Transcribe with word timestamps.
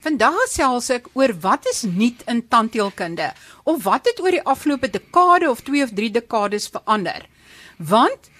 Vandag 0.00 0.32
gesels 0.46 0.86
ek 0.94 1.10
oor 1.12 1.34
wat 1.42 1.66
is 1.68 1.82
nuut 1.84 2.22
in 2.32 2.38
tandheelkunde 2.48 3.26
of 3.68 3.82
wat 3.84 4.06
het 4.08 4.20
oor 4.24 4.32
die 4.32 4.46
afgelope 4.48 4.88
dekade 4.88 5.48
of 5.50 5.58
2 5.66 5.82
of 5.84 5.90
3 5.98 6.06
dekades 6.14 6.70
verander. 6.72 7.26
Want 7.76 8.30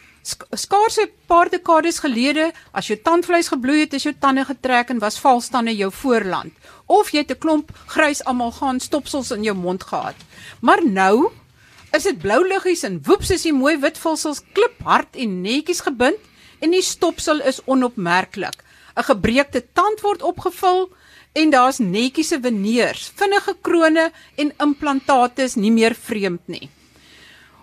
skaars 0.57 0.97
'n 1.03 1.11
paar 1.29 1.51
dekades 1.53 1.99
gelede, 2.01 2.53
as 2.73 2.87
jou 2.89 2.97
tandvleis 2.97 3.53
gebloei 3.53 3.81
het, 3.81 3.93
is 3.93 4.03
jou 4.09 4.15
tande 4.19 4.45
getrek 4.45 4.89
en 4.89 4.99
was 4.99 5.21
valstande 5.21 5.77
jou 5.77 5.91
voorland, 5.93 6.53
of 6.87 7.11
jy 7.13 7.19
het 7.19 7.31
'n 7.31 7.39
klomp 7.39 7.73
grys 7.87 8.25
amalgaan 8.25 8.81
stopsels 8.81 9.31
in 9.31 9.43
jou 9.43 9.57
mond 9.57 9.83
gehad. 9.83 10.17
Maar 10.61 10.81
nou 10.87 11.31
is 11.93 12.03
dit 12.03 12.19
blou 12.19 12.49
liggies 12.49 12.83
en 12.83 13.03
woeps 13.03 13.31
is 13.31 13.43
die 13.43 13.53
mooi 13.53 13.77
wit 13.77 13.99
vulsels 13.99 14.41
kliphard 14.53 15.17
en 15.17 15.43
netjies 15.43 15.81
gebind 15.81 16.19
en 16.61 16.71
die 16.71 16.83
stopsel 16.83 17.41
is 17.41 17.61
onopmerklik. 17.67 18.65
'n 18.97 19.03
Gebreekte 19.03 19.63
tand 19.73 20.01
word 20.01 20.23
opgevul 20.23 20.89
en 21.33 21.51
daar's 21.51 21.79
netjiese 21.79 22.41
veneers, 22.43 23.11
vinnige 23.15 23.55
krone 23.63 24.11
en 24.37 24.53
implantate 24.59 25.43
is 25.43 25.55
nie 25.55 25.71
meer 25.71 25.95
vreemd 25.95 26.47
nie. 26.47 26.69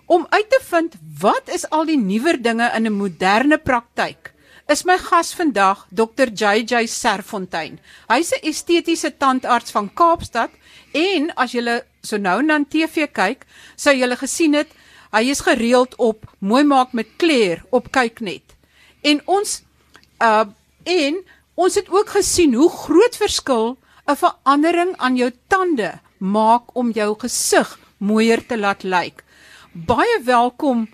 Om 0.06 0.26
uit 0.30 0.48
te 0.48 0.60
vind 0.70 0.94
wat 1.20 1.50
is 1.52 1.66
al 1.68 1.84
die 1.84 1.98
nuwer 2.00 2.42
dinge 2.42 2.70
in 2.76 2.86
'n 2.86 2.96
moderne 2.96 3.58
praktyk, 3.58 4.32
is 4.68 4.84
my 4.84 4.98
gas 4.98 5.34
vandag 5.34 5.86
Dr 5.90 6.28
JJ 6.32 6.86
Serfontein. 6.86 7.78
Hy's 8.08 8.32
'n 8.32 8.48
estetiese 8.48 9.16
tandarts 9.16 9.70
van 9.70 9.90
Kaapstad 9.94 10.50
en 10.92 11.30
as 11.36 11.52
jy 11.52 11.82
so 12.02 12.16
nou 12.16 12.42
na 12.42 12.64
TV 12.64 13.06
kyk, 13.12 13.46
sou 13.76 13.94
jy 13.94 14.16
gesien 14.16 14.54
het 14.54 14.68
hy 15.12 15.30
is 15.30 15.40
gereeld 15.40 15.94
op 15.96 16.24
Mooi 16.38 16.64
maak 16.64 16.92
met 16.92 17.16
Claire 17.16 17.64
op 17.70 17.90
kyknet. 17.92 18.56
En 19.02 19.20
ons 19.26 19.62
uh 20.22 20.44
en 20.84 21.24
Ons 21.58 21.74
het 21.74 21.88
ook 21.90 22.12
gesien 22.14 22.52
hoe 22.54 22.68
groot 22.70 23.16
verskil 23.18 23.78
'n 24.06 24.16
verandering 24.16 24.92
aan 24.96 25.16
jou 25.16 25.30
tande 25.48 25.90
maak 26.18 26.76
om 26.76 26.90
jou 26.90 27.16
gesig 27.18 27.78
mooier 27.98 28.46
te 28.46 28.58
laat 28.58 28.82
lyk. 28.82 29.24
Baie 29.72 30.20
welkom 30.24 30.88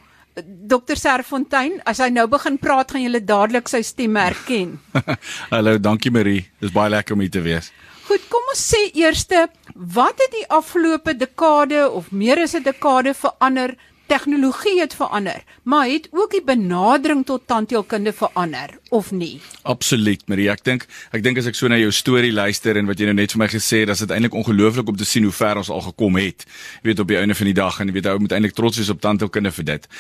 Dr 0.67 0.97
Serfontein, 0.97 1.81
as 1.85 1.99
hy 1.99 2.09
nou 2.09 2.27
begin 2.29 2.59
praat 2.59 2.91
gaan 2.91 3.03
julle 3.03 3.25
dadelik 3.25 3.69
sy 3.69 3.83
stem 3.83 4.17
herken. 4.17 4.81
Hallo, 5.55 5.79
dankie 5.79 6.11
Marie. 6.11 6.51
Dis 6.61 6.73
baie 6.73 6.91
lekker 6.91 7.15
om 7.15 7.21
hier 7.21 7.31
te 7.31 7.45
wees. 7.45 7.71
Goed, 8.09 8.25
kom 8.29 8.43
ons 8.49 8.75
sê 8.75 8.91
eerste, 8.95 9.49
wat 9.75 10.19
het 10.19 10.33
die 10.33 10.49
afgelope 10.49 11.15
dekade 11.17 11.91
of 11.91 12.11
meer 12.11 12.41
as 12.43 12.55
'n 12.55 12.63
dekade 12.63 13.15
verander 13.15 13.77
tegnologie 14.07 14.81
het 14.81 14.95
verander, 14.95 15.43
maar 15.63 15.89
het 15.89 16.09
ook 16.11 16.31
die 16.31 16.43
benadering 16.45 17.25
tot 17.27 17.47
tandheelkunde 17.47 18.13
verander 18.13 18.79
of 18.89 19.11
nie? 19.11 19.41
Absoluut, 19.63 20.23
Marie. 20.29 20.51
Ek 20.53 20.65
dink 20.65 20.87
ek 21.11 21.25
dink 21.25 21.39
as 21.41 21.49
ek 21.51 21.59
so 21.59 21.69
na 21.69 21.79
jou 21.81 21.91
storie 21.95 22.33
luister 22.33 22.77
en 22.77 22.87
wat 22.91 23.01
jy 23.01 23.09
nou 23.11 23.17
net 23.19 23.35
vir 23.35 23.43
my 23.45 23.51
gesê 23.53 23.83
het, 23.85 23.93
dat 23.93 24.05
dit 24.05 24.15
eintlik 24.15 24.37
ongelooflik 24.39 24.89
om 24.89 24.97
te 24.97 25.09
sien 25.09 25.25
hoe 25.25 25.35
ver 25.35 25.61
ons 25.61 25.73
al 25.73 25.85
gekom 25.91 26.21
het. 26.21 26.47
Jy 26.83 26.93
weet 26.93 27.05
op 27.05 27.13
die 27.13 27.21
einde 27.21 27.35
van 27.35 27.51
die 27.51 27.59
dag 27.59 27.81
en 27.81 27.91
jy 27.91 27.99
weet 27.99 28.13
ou 28.13 28.19
moet 28.23 28.37
eintlik 28.37 28.57
trots 28.57 28.81
wees 28.81 28.93
op 28.93 29.03
tandheelkunde 29.05 29.53
vir 29.61 29.71
dit. 29.75 29.93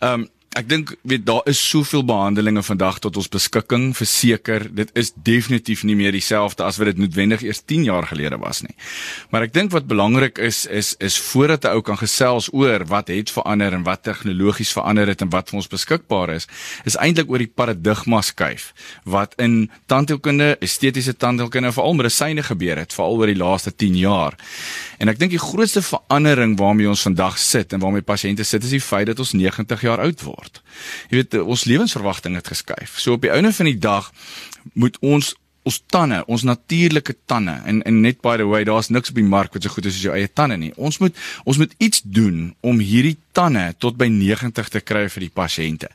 Ehm 0.00 0.26
um, 0.26 0.28
Ek 0.58 0.66
dink 0.66 0.96
weet 1.06 1.22
daar 1.28 1.44
is 1.46 1.60
soveel 1.62 2.02
behandelings 2.02 2.66
vandag 2.66 2.96
tot 2.98 3.14
ons 3.20 3.28
beskikking 3.30 3.92
verseker 3.94 4.64
dit 4.74 4.88
is 4.98 5.12
definitief 5.14 5.84
nie 5.86 5.94
meer 5.94 6.10
dieselfde 6.10 6.64
as 6.66 6.80
wat 6.80 6.88
dit 6.90 6.98
noodwendig 6.98 7.44
eers 7.46 7.60
10 7.62 7.84
jaar 7.86 8.08
gelede 8.10 8.34
was 8.42 8.64
nie. 8.66 8.74
Maar 9.30 9.46
ek 9.46 9.54
dink 9.54 9.70
wat 9.70 9.86
belangrik 9.86 10.40
is 10.42 10.64
is 10.66 10.96
is 10.98 11.20
voordat 11.28 11.68
'n 11.70 11.78
ou 11.78 11.82
kan 11.86 12.00
gesels 12.00 12.48
oor 12.50 12.82
wat 12.90 13.14
het 13.14 13.30
verander 13.30 13.72
en 13.78 13.84
wat 13.86 14.02
tegnologies 14.02 14.72
verander 14.74 15.06
het 15.06 15.22
en 15.22 15.30
wat 15.30 15.50
vir 15.50 15.56
ons 15.56 15.70
beskikbaar 15.70 16.34
is, 16.34 16.48
is 16.84 16.98
eintlik 16.98 17.30
oor 17.30 17.38
die 17.38 17.54
paradigma 17.54 18.20
skuif 18.20 18.74
wat 19.04 19.38
in 19.38 19.70
tandheelkunde, 19.86 20.58
estetiese 20.58 21.14
tandheelkunde 21.16 21.72
veral 21.72 21.94
medisyne 21.94 22.42
gebeur 22.42 22.76
het 22.76 22.92
veral 22.92 23.16
oor 23.16 23.26
die 23.26 23.38
laaste 23.38 23.70
10 23.70 23.94
jaar. 23.96 24.34
En 24.98 25.08
ek 25.08 25.18
dink 25.18 25.30
die 25.30 25.38
grootste 25.38 25.82
verandering 25.82 26.58
waarmee 26.58 26.88
ons 26.88 27.06
vandag 27.06 27.38
sit 27.38 27.72
en 27.72 27.78
waarmee 27.78 28.02
pasiënte 28.02 28.42
sit 28.42 28.64
is 28.64 28.70
die 28.70 28.80
feit 28.80 29.06
dat 29.06 29.18
ons 29.18 29.32
90 29.32 29.82
jaar 29.82 30.00
oud 30.00 30.22
word 30.22 30.39
word. 30.40 30.62
Jy 31.12 31.20
weet 31.20 31.38
ons 31.44 31.66
lewensverwagting 31.68 32.38
het 32.40 32.50
geskuif. 32.50 32.96
So 32.98 33.18
op 33.18 33.26
die 33.26 33.32
einde 33.34 33.52
van 33.56 33.70
die 33.70 33.78
dag 33.78 34.10
moet 34.72 34.98
ons 35.04 35.34
ons 35.68 35.76
tande, 35.92 36.22
ons 36.24 36.42
natuurlike 36.48 37.14
tande 37.28 37.52
en 37.68 37.82
en 37.84 38.00
net 38.00 38.22
by 38.24 38.36
the 38.40 38.46
way, 38.48 38.64
daar's 38.64 38.88
niks 38.88 39.12
op 39.12 39.18
die 39.20 39.26
mark 39.26 39.52
wat 39.52 39.66
so 39.66 39.74
goed 39.74 39.88
is 39.90 39.98
as 39.98 40.06
jou 40.06 40.14
eie 40.16 40.30
tande 40.32 40.56
nie. 40.56 40.72
Ons 40.76 40.98
moet 41.02 41.16
ons 41.44 41.60
moet 41.60 41.74
iets 41.78 42.00
doen 42.04 42.54
om 42.64 42.80
hierdie 42.80 43.18
tande 43.32 43.74
tot 43.78 43.96
by 43.96 44.08
90 44.12 44.68
te 44.68 44.80
kry 44.80 45.08
vir 45.08 45.24
die 45.26 45.32
pasiënte. 45.34 45.88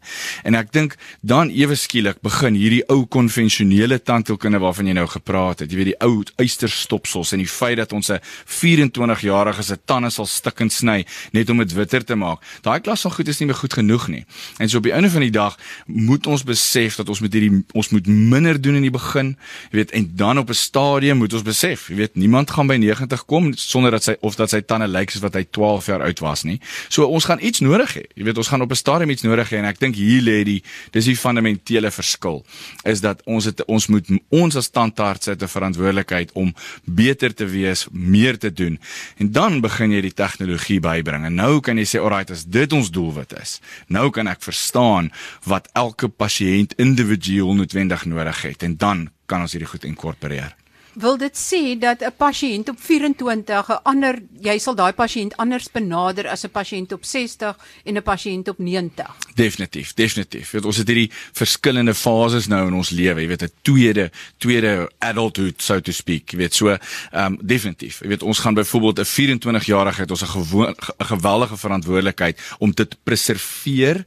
En 0.43 0.55
ek 0.55 0.71
dink 0.75 0.95
dan 1.21 1.51
ewe 1.53 1.75
skielik 1.75 2.21
begin 2.25 2.55
hierdie 2.55 2.83
ou 2.91 3.05
konvensionele 3.05 3.99
tandheelkunde 3.99 4.61
waarvan 4.63 4.87
jy 4.87 4.95
nou 4.97 5.07
gepraat 5.11 5.63
het. 5.63 5.71
Jy 5.71 5.77
weet 5.77 5.91
die 5.93 5.99
ou 6.05 6.23
eysterstopsels 6.41 7.33
en 7.35 7.43
die 7.43 7.49
feit 7.49 7.77
dat 7.77 7.93
ons 7.93 8.09
'n 8.09 8.19
24-jarige 8.45 9.63
se 9.63 9.77
tande 9.85 10.09
sal 10.09 10.25
stikkend 10.25 10.73
sny 10.73 11.05
net 11.31 11.49
om 11.49 11.57
dit 11.57 11.73
witter 11.73 12.03
te 12.03 12.15
maak. 12.15 12.39
Daai 12.61 12.79
klas 12.79 13.01
van 13.01 13.11
goed 13.11 13.27
is 13.27 13.39
nie 13.39 13.47
meer 13.47 13.55
goed 13.55 13.73
genoeg 13.73 14.07
nie. 14.07 14.25
En 14.59 14.69
so 14.69 14.77
op 14.77 14.83
die 14.83 14.93
einde 14.93 15.09
van 15.09 15.21
die 15.21 15.31
dag 15.31 15.57
moet 15.85 16.27
ons 16.27 16.43
besef 16.43 16.95
dat 16.95 17.09
ons 17.09 17.19
met 17.19 17.33
hierdie 17.33 17.63
ons 17.73 17.89
moet 17.89 18.07
minder 18.07 18.61
doen 18.61 18.75
in 18.75 18.81
die 18.81 18.91
begin. 18.91 19.37
Jy 19.71 19.77
weet 19.77 19.91
en 19.91 20.11
dan 20.15 20.37
op 20.37 20.49
'n 20.49 20.53
stadium 20.53 21.17
moet 21.17 21.33
ons 21.33 21.43
besef, 21.43 21.89
jy 21.89 21.95
weet 21.95 22.15
niemand 22.15 22.51
gaan 22.51 22.67
by 22.67 22.75
90 22.75 23.25
kom 23.25 23.53
sonder 23.53 23.91
dat 23.91 24.03
sy 24.03 24.15
of 24.21 24.35
dat 24.35 24.49
sy 24.49 24.61
tande 24.61 24.87
lyk 24.87 25.09
soos 25.09 25.21
wat 25.21 25.33
hy 25.33 25.43
12 25.51 25.85
jaar 25.85 26.01
oud 26.01 26.19
was 26.19 26.43
nie. 26.43 26.59
So 26.89 27.05
ons 27.05 27.24
ons 27.25 27.33
gaan 27.33 27.47
iets 27.47 27.59
nodig 27.65 27.93
hê. 27.97 28.03
Jy 28.13 28.25
weet, 28.27 28.37
ons 28.37 28.47
gaan 28.47 28.61
op 28.61 28.71
'n 28.71 28.75
stadium 28.75 29.09
iets 29.09 29.23
nodig 29.23 29.49
hê 29.49 29.57
en 29.57 29.65
ek 29.65 29.79
dink 29.79 29.95
hier 29.95 30.21
lê 30.21 30.43
die 30.43 30.63
dis 30.91 31.05
die 31.05 31.15
fundamentele 31.15 31.91
verskil 31.91 32.45
is 32.83 33.01
dat 33.01 33.21
ons 33.25 33.45
het 33.45 33.65
ons 33.65 33.87
moet 33.87 34.05
ons 34.29 34.55
as 34.55 34.69
tandartse 34.69 35.31
het 35.31 35.41
'n 35.41 35.47
verantwoordelikheid 35.47 36.31
om 36.33 36.53
beter 36.85 37.33
te 37.33 37.45
wees, 37.45 37.87
meer 37.91 38.37
te 38.37 38.53
doen. 38.53 38.79
En 39.17 39.31
dan 39.31 39.61
begin 39.61 39.91
jy 39.91 40.01
die 40.01 40.13
tegnologie 40.13 40.79
bybring. 40.79 41.25
En 41.25 41.35
nou 41.35 41.59
kan 41.59 41.77
jy 41.77 41.85
sê, 41.85 41.99
"Alright, 41.99 42.31
as 42.31 42.45
dit 42.45 42.73
ons 42.73 42.91
doelwit 42.91 43.33
is, 43.41 43.59
nou 43.87 44.09
kan 44.09 44.27
ek 44.27 44.41
verstaan 44.41 45.11
wat 45.43 45.69
elke 45.73 46.07
pasiënt 46.07 46.73
individueel 46.75 47.55
noodwendig 47.55 48.05
nodig 48.05 48.41
het 48.41 48.63
en 48.63 48.77
dan 48.77 49.09
kan 49.25 49.41
ons 49.41 49.51
hierdie 49.51 49.69
goed 49.69 49.83
inkorporeer." 49.83 50.64
Wil 50.95 51.17
dit 51.17 51.35
sê 51.35 51.77
dat 51.79 52.01
'n 52.01 52.13
pasiënt 52.17 52.69
op 52.69 52.79
24 52.79 53.69
'n 53.69 53.79
ander 53.83 54.21
jy 54.41 54.57
sal 54.57 54.75
daai 54.75 54.93
pasiënt 54.93 55.37
anders 55.37 55.71
benader 55.71 56.27
as 56.27 56.43
'n 56.43 56.49
pasiënt 56.49 56.91
op 56.91 57.05
60 57.05 57.57
en 57.83 57.97
'n 57.97 58.03
pasiënt 58.03 58.47
op 58.47 58.57
90. 58.57 59.15
Definitief, 59.35 59.93
definitief. 59.93 60.51
Weet, 60.51 60.65
ons 60.65 60.77
het 60.77 60.87
hierdie 60.87 61.11
verskillende 61.33 61.93
fases 61.93 62.47
nou 62.47 62.67
in 62.67 62.73
ons 62.73 62.89
lewe, 62.89 63.21
jy 63.21 63.27
weet 63.27 63.43
'n 63.43 63.51
tweede 63.61 64.11
tweede 64.37 64.91
adulthood 64.99 65.61
so 65.61 65.79
to 65.79 65.91
speak. 65.91 66.29
Jy 66.31 66.37
weet 66.37 66.53
so 66.53 66.67
ehm 66.67 66.79
um, 67.11 67.37
definitief. 67.41 67.99
Jy 68.01 68.07
weet 68.07 68.23
ons 68.23 68.39
gaan 68.39 68.53
byvoorbeeld 68.53 68.99
'n 68.99 69.05
24-jarige 69.05 70.01
het 70.01 70.11
ons 70.11 70.21
'n 70.21 70.27
gewoon 70.27 70.75
geweldige 70.97 71.57
verantwoordelikheid 71.57 72.41
om 72.59 72.71
dit 72.71 72.89
te 72.89 72.97
preserveer 73.03 74.05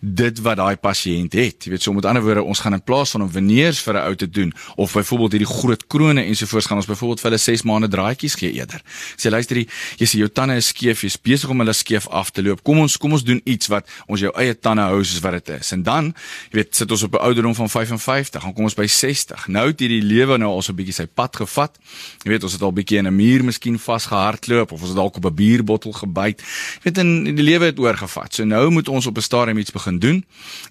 dit 0.00 0.40
wat 0.40 0.56
daai 0.56 0.76
pasiënt 0.76 1.32
het. 1.32 1.64
Jy 1.64 1.70
weet 1.70 1.82
so 1.82 1.92
met 1.92 2.04
ander 2.04 2.22
woorde 2.22 2.42
ons 2.42 2.58
gaan 2.58 2.72
in 2.72 2.82
plaas 2.82 3.10
van 3.10 3.22
om 3.22 3.30
veneers 3.30 3.80
vir 3.80 3.94
'n 3.94 4.06
ou 4.06 4.14
te 4.14 4.30
doen 4.30 4.52
of 4.76 4.92
byvoorbeeld 4.92 5.32
hierdie 5.32 5.54
groot 5.58 5.86
krone 5.86 6.25
ensovoorts 6.26 6.66
gaan 6.66 6.80
ons 6.80 6.86
byvoorbeeld 6.86 7.20
vir 7.20 7.30
hulle 7.30 7.42
6 7.42 7.62
maande 7.62 7.88
draaitjies 7.88 8.34
gee 8.34 8.52
eerder. 8.52 8.82
Sê 9.16 9.30
luister 9.30 9.56
jy, 9.56 9.66
jy 9.98 10.06
sê 10.06 10.20
jou 10.20 10.28
tande 10.28 10.56
is 10.56 10.70
skeef, 10.72 11.02
jy's 11.02 11.16
besig 11.16 11.50
om 11.50 11.58
hulle 11.62 11.74
skeef 11.76 12.08
af 12.08 12.30
te 12.30 12.42
loop. 12.42 12.62
Kom 12.66 12.78
ons 12.84 12.96
kom 12.96 13.12
ons 13.12 13.24
doen 13.24 13.40
iets 13.44 13.70
wat 13.72 13.88
ons 14.06 14.20
jou 14.20 14.32
eie 14.36 14.54
tande 14.54 14.82
hou 14.82 15.02
soos 15.04 15.22
wat 15.24 15.38
dit 15.38 15.54
is. 15.58 15.72
En 15.72 15.82
dan, 15.86 16.12
jy 16.50 16.60
weet, 16.60 16.74
sit 16.76 16.90
ons 16.90 17.02
op 17.02 17.14
'n 17.14 17.24
ouderdom 17.28 17.54
van 17.54 17.70
55, 17.70 18.42
dan 18.42 18.52
kom 18.52 18.64
ons 18.64 18.74
by 18.74 18.86
60. 18.86 19.48
Nou 19.48 19.66
het 19.68 19.80
hierdie 19.80 20.02
lewe 20.02 20.38
nou 20.38 20.50
al 20.50 20.62
so 20.62 20.72
'n 20.72 20.76
bietjie 20.76 20.94
sy 20.94 21.06
pad 21.06 21.36
gevat. 21.36 21.78
Jy 22.24 22.30
weet, 22.30 22.42
ons 22.42 22.52
het 22.52 22.62
al 22.62 22.72
bietjie 22.72 22.98
in 22.98 23.06
'n 23.06 23.16
muur 23.16 23.44
miskien 23.44 23.78
vasgehardloop 23.78 24.72
of 24.72 24.80
ons 24.80 24.88
het 24.88 24.96
dalk 24.96 25.16
op 25.16 25.24
'n 25.24 25.34
bierbottel 25.34 25.92
gebyt. 25.92 26.40
Jy 26.40 26.82
weet, 26.82 26.98
en 26.98 27.24
die 27.24 27.44
lewe 27.44 27.64
het 27.64 27.78
oorgevat. 27.78 28.34
So 28.34 28.44
nou 28.44 28.70
moet 28.70 28.88
ons 28.88 29.06
op 29.06 29.16
'n 29.16 29.20
stadium 29.20 29.58
iets 29.58 29.70
begin 29.70 29.98
doen. 29.98 30.24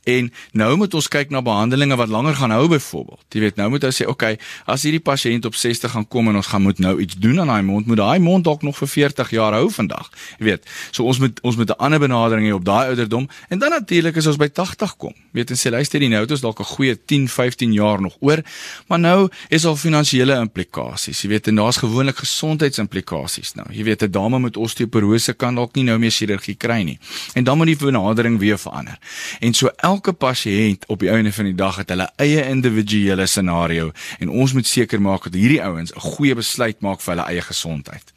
En 0.03 0.31
nou 0.51 0.77
moet 0.77 0.93
ons 0.93 1.07
kyk 1.07 1.29
na 1.29 1.41
behandelings 1.41 1.95
wat 1.95 2.09
langer 2.09 2.35
gaan 2.35 2.51
hou 2.51 2.67
byvoorbeeld. 2.67 3.25
Jy 3.29 3.39
weet, 3.39 3.55
nou 3.55 3.69
moet 3.69 3.83
ons 3.83 4.01
sê, 4.01 4.07
okay, 4.07 4.37
as 4.65 4.83
hierdie 4.83 4.99
pasiënt 4.99 5.44
op 5.45 5.55
60 5.55 5.91
gaan 5.91 6.07
kom 6.07 6.27
en 6.27 6.35
ons 6.35 6.47
gaan 6.47 6.61
moet 6.61 6.79
nou 6.79 6.99
iets 6.99 7.15
doen 7.15 7.39
aan 7.39 7.47
daai 7.47 7.61
mond, 7.61 7.85
moet 7.85 7.97
daai 7.97 8.19
mond 8.19 8.43
dalk 8.43 8.61
nog 8.61 8.77
vir 8.77 8.87
40 8.87 9.29
jaar 9.29 9.53
hou 9.53 9.69
vandag. 9.71 10.09
Jy 10.39 10.45
weet, 10.45 10.69
so 10.91 11.03
ons 11.03 11.19
moet 11.19 11.39
ons 11.41 11.55
moet 11.55 11.69
'n 11.69 11.77
ander 11.77 11.99
benadering 11.99 12.47
hê 12.47 12.53
op 12.53 12.65
daai 12.65 12.87
ouderdom 12.87 13.29
en 13.49 13.59
dan 13.59 13.69
natuurlik 13.69 14.17
as 14.17 14.27
ons 14.27 14.37
by 14.37 14.49
80 14.49 14.95
kom. 14.97 15.13
Weet 15.31 15.49
en 15.49 15.57
sê 15.57 15.69
luister 15.69 15.99
die 15.99 16.09
nou 16.09 16.21
het 16.21 16.31
ons 16.31 16.41
dalk 16.41 16.59
'n 16.59 16.63
goeie 16.63 16.95
10, 17.05 17.27
15 17.29 17.73
jaar 17.73 18.01
nog 18.01 18.17
oor, 18.19 18.43
maar 18.87 18.99
nou 18.99 19.29
is 19.49 19.65
al 19.65 19.75
finansiële 19.75 20.35
implikasies. 20.35 21.21
Jy 21.21 21.29
weet 21.29 21.47
en 21.47 21.55
daar's 21.55 21.77
gewoonlik 21.77 22.17
gesondheidsimplikasies 22.17 23.53
nou. 23.53 23.67
Jy 23.71 23.83
weet 23.83 24.03
'n 24.03 24.11
dame 24.11 24.39
met 24.39 24.57
osteoporose 24.57 25.33
kan 25.33 25.55
dalk 25.55 25.75
nie 25.75 25.83
nou 25.83 25.97
meer 25.99 26.11
chirurgie 26.11 26.55
kry 26.55 26.81
nie. 26.83 26.99
En 27.33 27.43
dan 27.43 27.57
moet 27.57 27.67
die 27.67 27.75
benadering 27.75 28.39
weer 28.39 28.57
verander. 28.57 28.97
En 29.39 29.53
so 29.53 29.69
elke 29.75 30.13
pasiënt 30.13 30.85
op 30.87 30.99
die 30.99 31.09
einde 31.09 31.31
van 31.33 31.45
die 31.45 31.55
dag 31.55 31.75
het 31.75 31.89
hulle 31.89 32.09
eie 32.15 32.45
individuele 32.49 33.25
scenario 33.25 33.91
en 34.19 34.29
ons 34.29 34.53
moet 34.53 34.67
seker 34.67 35.01
maak 35.01 35.23
dat 35.23 35.33
hierdie 35.37 35.61
ouens 35.61 35.91
'n 35.93 35.99
goeie 35.99 36.35
besluit 36.35 36.81
maak 36.81 37.01
vir 37.01 37.15
hulle 37.15 37.27
eie 37.29 37.41
gesondheid. 37.41 38.13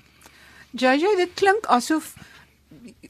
JJ, 0.71 1.17
dit 1.17 1.33
klink 1.35 1.67
asof 1.67 2.15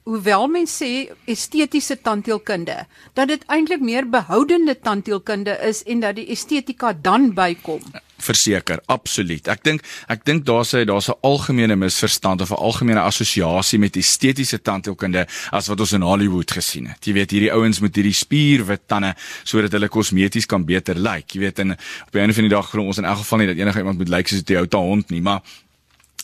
hoewel 0.09 0.49
mense 0.49 0.77
sê 0.79 0.91
estetiese 1.29 1.99
tandheelkunde, 2.01 2.87
dat 3.19 3.29
dit 3.29 3.45
eintlik 3.53 3.83
meer 3.85 4.09
behoudende 4.09 4.77
tandheelkunde 4.81 5.59
is 5.69 5.83
en 5.85 6.01
dat 6.05 6.17
die 6.17 6.29
estetika 6.33 6.95
dan 6.95 7.33
bykom. 7.37 7.83
Verseker, 8.19 8.81
absoluut. 8.91 9.47
Ek 9.53 9.61
dink 9.63 9.85
ek 10.11 10.25
dink 10.27 10.47
daar's 10.47 10.75
'n 10.75 10.87
daar's 10.87 11.09
'n 11.09 11.19
algemene 11.23 11.77
misverstand 11.77 12.41
of 12.41 12.51
'n 12.51 12.59
algemene 12.59 13.01
assosiasie 13.01 13.79
met 13.79 13.97
estetiese 13.97 14.59
tandheelkunde 14.63 15.27
as 15.53 15.69
wat 15.69 15.81
ons 15.81 15.93
in 15.93 16.03
Hollywood 16.03 16.51
gesien 16.51 16.87
het. 16.89 17.05
Jy 17.05 17.13
weet, 17.13 17.31
hierdie 17.31 17.53
ouens 17.53 17.81
met 17.81 17.95
hierdie 17.95 18.13
spierwit 18.13 18.89
tande 18.89 19.15
sodat 19.45 19.73
hulle 19.73 19.89
kosmeties 19.89 20.47
kan 20.47 20.65
beter 20.65 20.95
lyk. 20.95 21.05
Like. 21.09 21.39
Jy 21.39 21.41
weet, 21.41 21.59
en 21.59 21.71
op 21.73 22.15
'n 22.15 22.33
van 22.33 22.43
die 22.43 22.57
dag 22.57 22.69
glo 22.69 22.83
ons 22.83 22.99
in 22.99 23.05
elk 23.05 23.19
geval 23.19 23.39
nie 23.39 23.47
dat 23.47 23.57
enige 23.57 23.79
iemand 23.79 23.99
moet 23.99 24.09
lyk 24.09 24.17
like 24.17 24.29
soos 24.29 24.41
'n 24.41 24.45
Toyota 24.45 24.79
hond 24.79 25.11
nie, 25.11 25.21
maar 25.21 25.43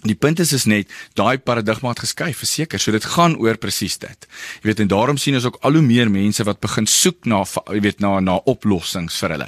Die 0.05 0.15
punt 0.15 0.41
is 0.43 0.53
is 0.53 0.67
net 0.69 0.91
daai 1.17 1.39
paradigma 1.41 1.95
het 1.95 2.03
geskuif, 2.05 2.37
verseker. 2.43 2.81
So 2.81 2.93
dit 2.93 3.05
gaan 3.15 3.39
oor 3.41 3.57
presies 3.57 3.97
dit. 4.03 4.27
Jy 4.61 4.69
weet 4.69 4.83
en 4.85 4.91
daarom 4.93 5.17
sien 5.21 5.37
ons 5.39 5.47
ook 5.49 5.57
al 5.65 5.79
hoe 5.79 5.85
meer 5.85 6.11
mense 6.13 6.45
wat 6.45 6.61
begin 6.61 6.85
soek 6.91 7.25
na 7.31 7.41
jy 7.73 7.81
weet 7.87 8.03
na 8.05 8.19
na 8.21 8.35
oplossings 8.51 9.17
vir 9.23 9.33
hulle. 9.37 9.47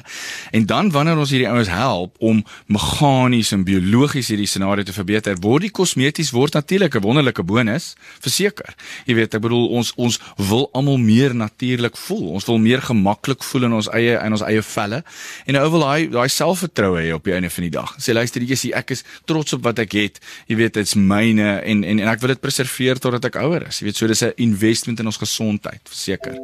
En 0.56 0.64
dan 0.66 0.88
wanneer 0.94 1.20
ons 1.20 1.34
hierdie 1.34 1.50
ouens 1.50 1.68
help 1.68 2.16
om 2.24 2.40
meganies 2.72 3.52
en 3.52 3.66
biologies 3.68 4.30
hierdie 4.32 4.48
scenario 4.48 4.86
te 4.86 4.94
verbeter, 4.96 5.36
word 5.44 5.66
die 5.66 5.72
kosmeties 5.76 6.32
word 6.32 6.56
natuurlik 6.56 6.96
'n 6.96 7.04
wonderlike 7.04 7.42
bonus, 7.42 7.94
verseker. 8.20 8.74
Jy 9.04 9.14
weet, 9.14 9.34
ek 9.34 9.42
bedoel 9.42 9.68
ons 9.68 9.92
ons 9.96 10.18
wil 10.36 10.70
almal 10.72 10.96
meer 10.96 11.34
natuurlik 11.34 11.96
voel. 11.96 12.32
Ons 12.32 12.46
wil 12.46 12.58
meer 12.58 12.80
gemaklik 12.80 13.44
voel 13.44 13.64
in 13.64 13.72
ons 13.72 13.88
eie 13.92 14.16
in 14.24 14.32
ons 14.32 14.42
eie 14.42 14.62
velle. 14.62 15.04
En 15.44 15.54
nou 15.54 15.70
wil 15.70 15.80
daai 15.80 16.08
daai 16.08 16.28
selfvertroue 16.28 17.00
hê 17.02 17.12
op 17.12 17.24
die 17.24 17.34
einde 17.34 17.50
van 17.50 17.62
die 17.62 17.70
dag. 17.70 17.94
Sê 18.00 18.12
luister, 18.12 18.42
ek 18.72 18.90
is 18.90 19.04
trots 19.26 19.52
op 19.52 19.62
wat 19.62 19.78
ek 19.78 19.92
het 19.92 20.20
jy 20.46 20.56
weet 20.56 20.78
dit's 20.78 20.94
myne 20.94 21.60
en 21.60 21.84
en 21.84 21.98
en 21.98 22.08
ek 22.12 22.22
wil 22.22 22.34
dit 22.34 22.42
preserveer 22.42 23.00
totdat 23.02 23.24
ek 23.30 23.38
ouer 23.42 23.68
is. 23.68 23.80
Jy 23.80 23.88
weet 23.88 23.96
so 23.96 24.06
dis 24.06 24.22
'n 24.22 24.32
investment 24.36 25.00
in 25.00 25.06
ons 25.06 25.22
gesondheid, 25.22 25.82
verseker. 25.84 26.36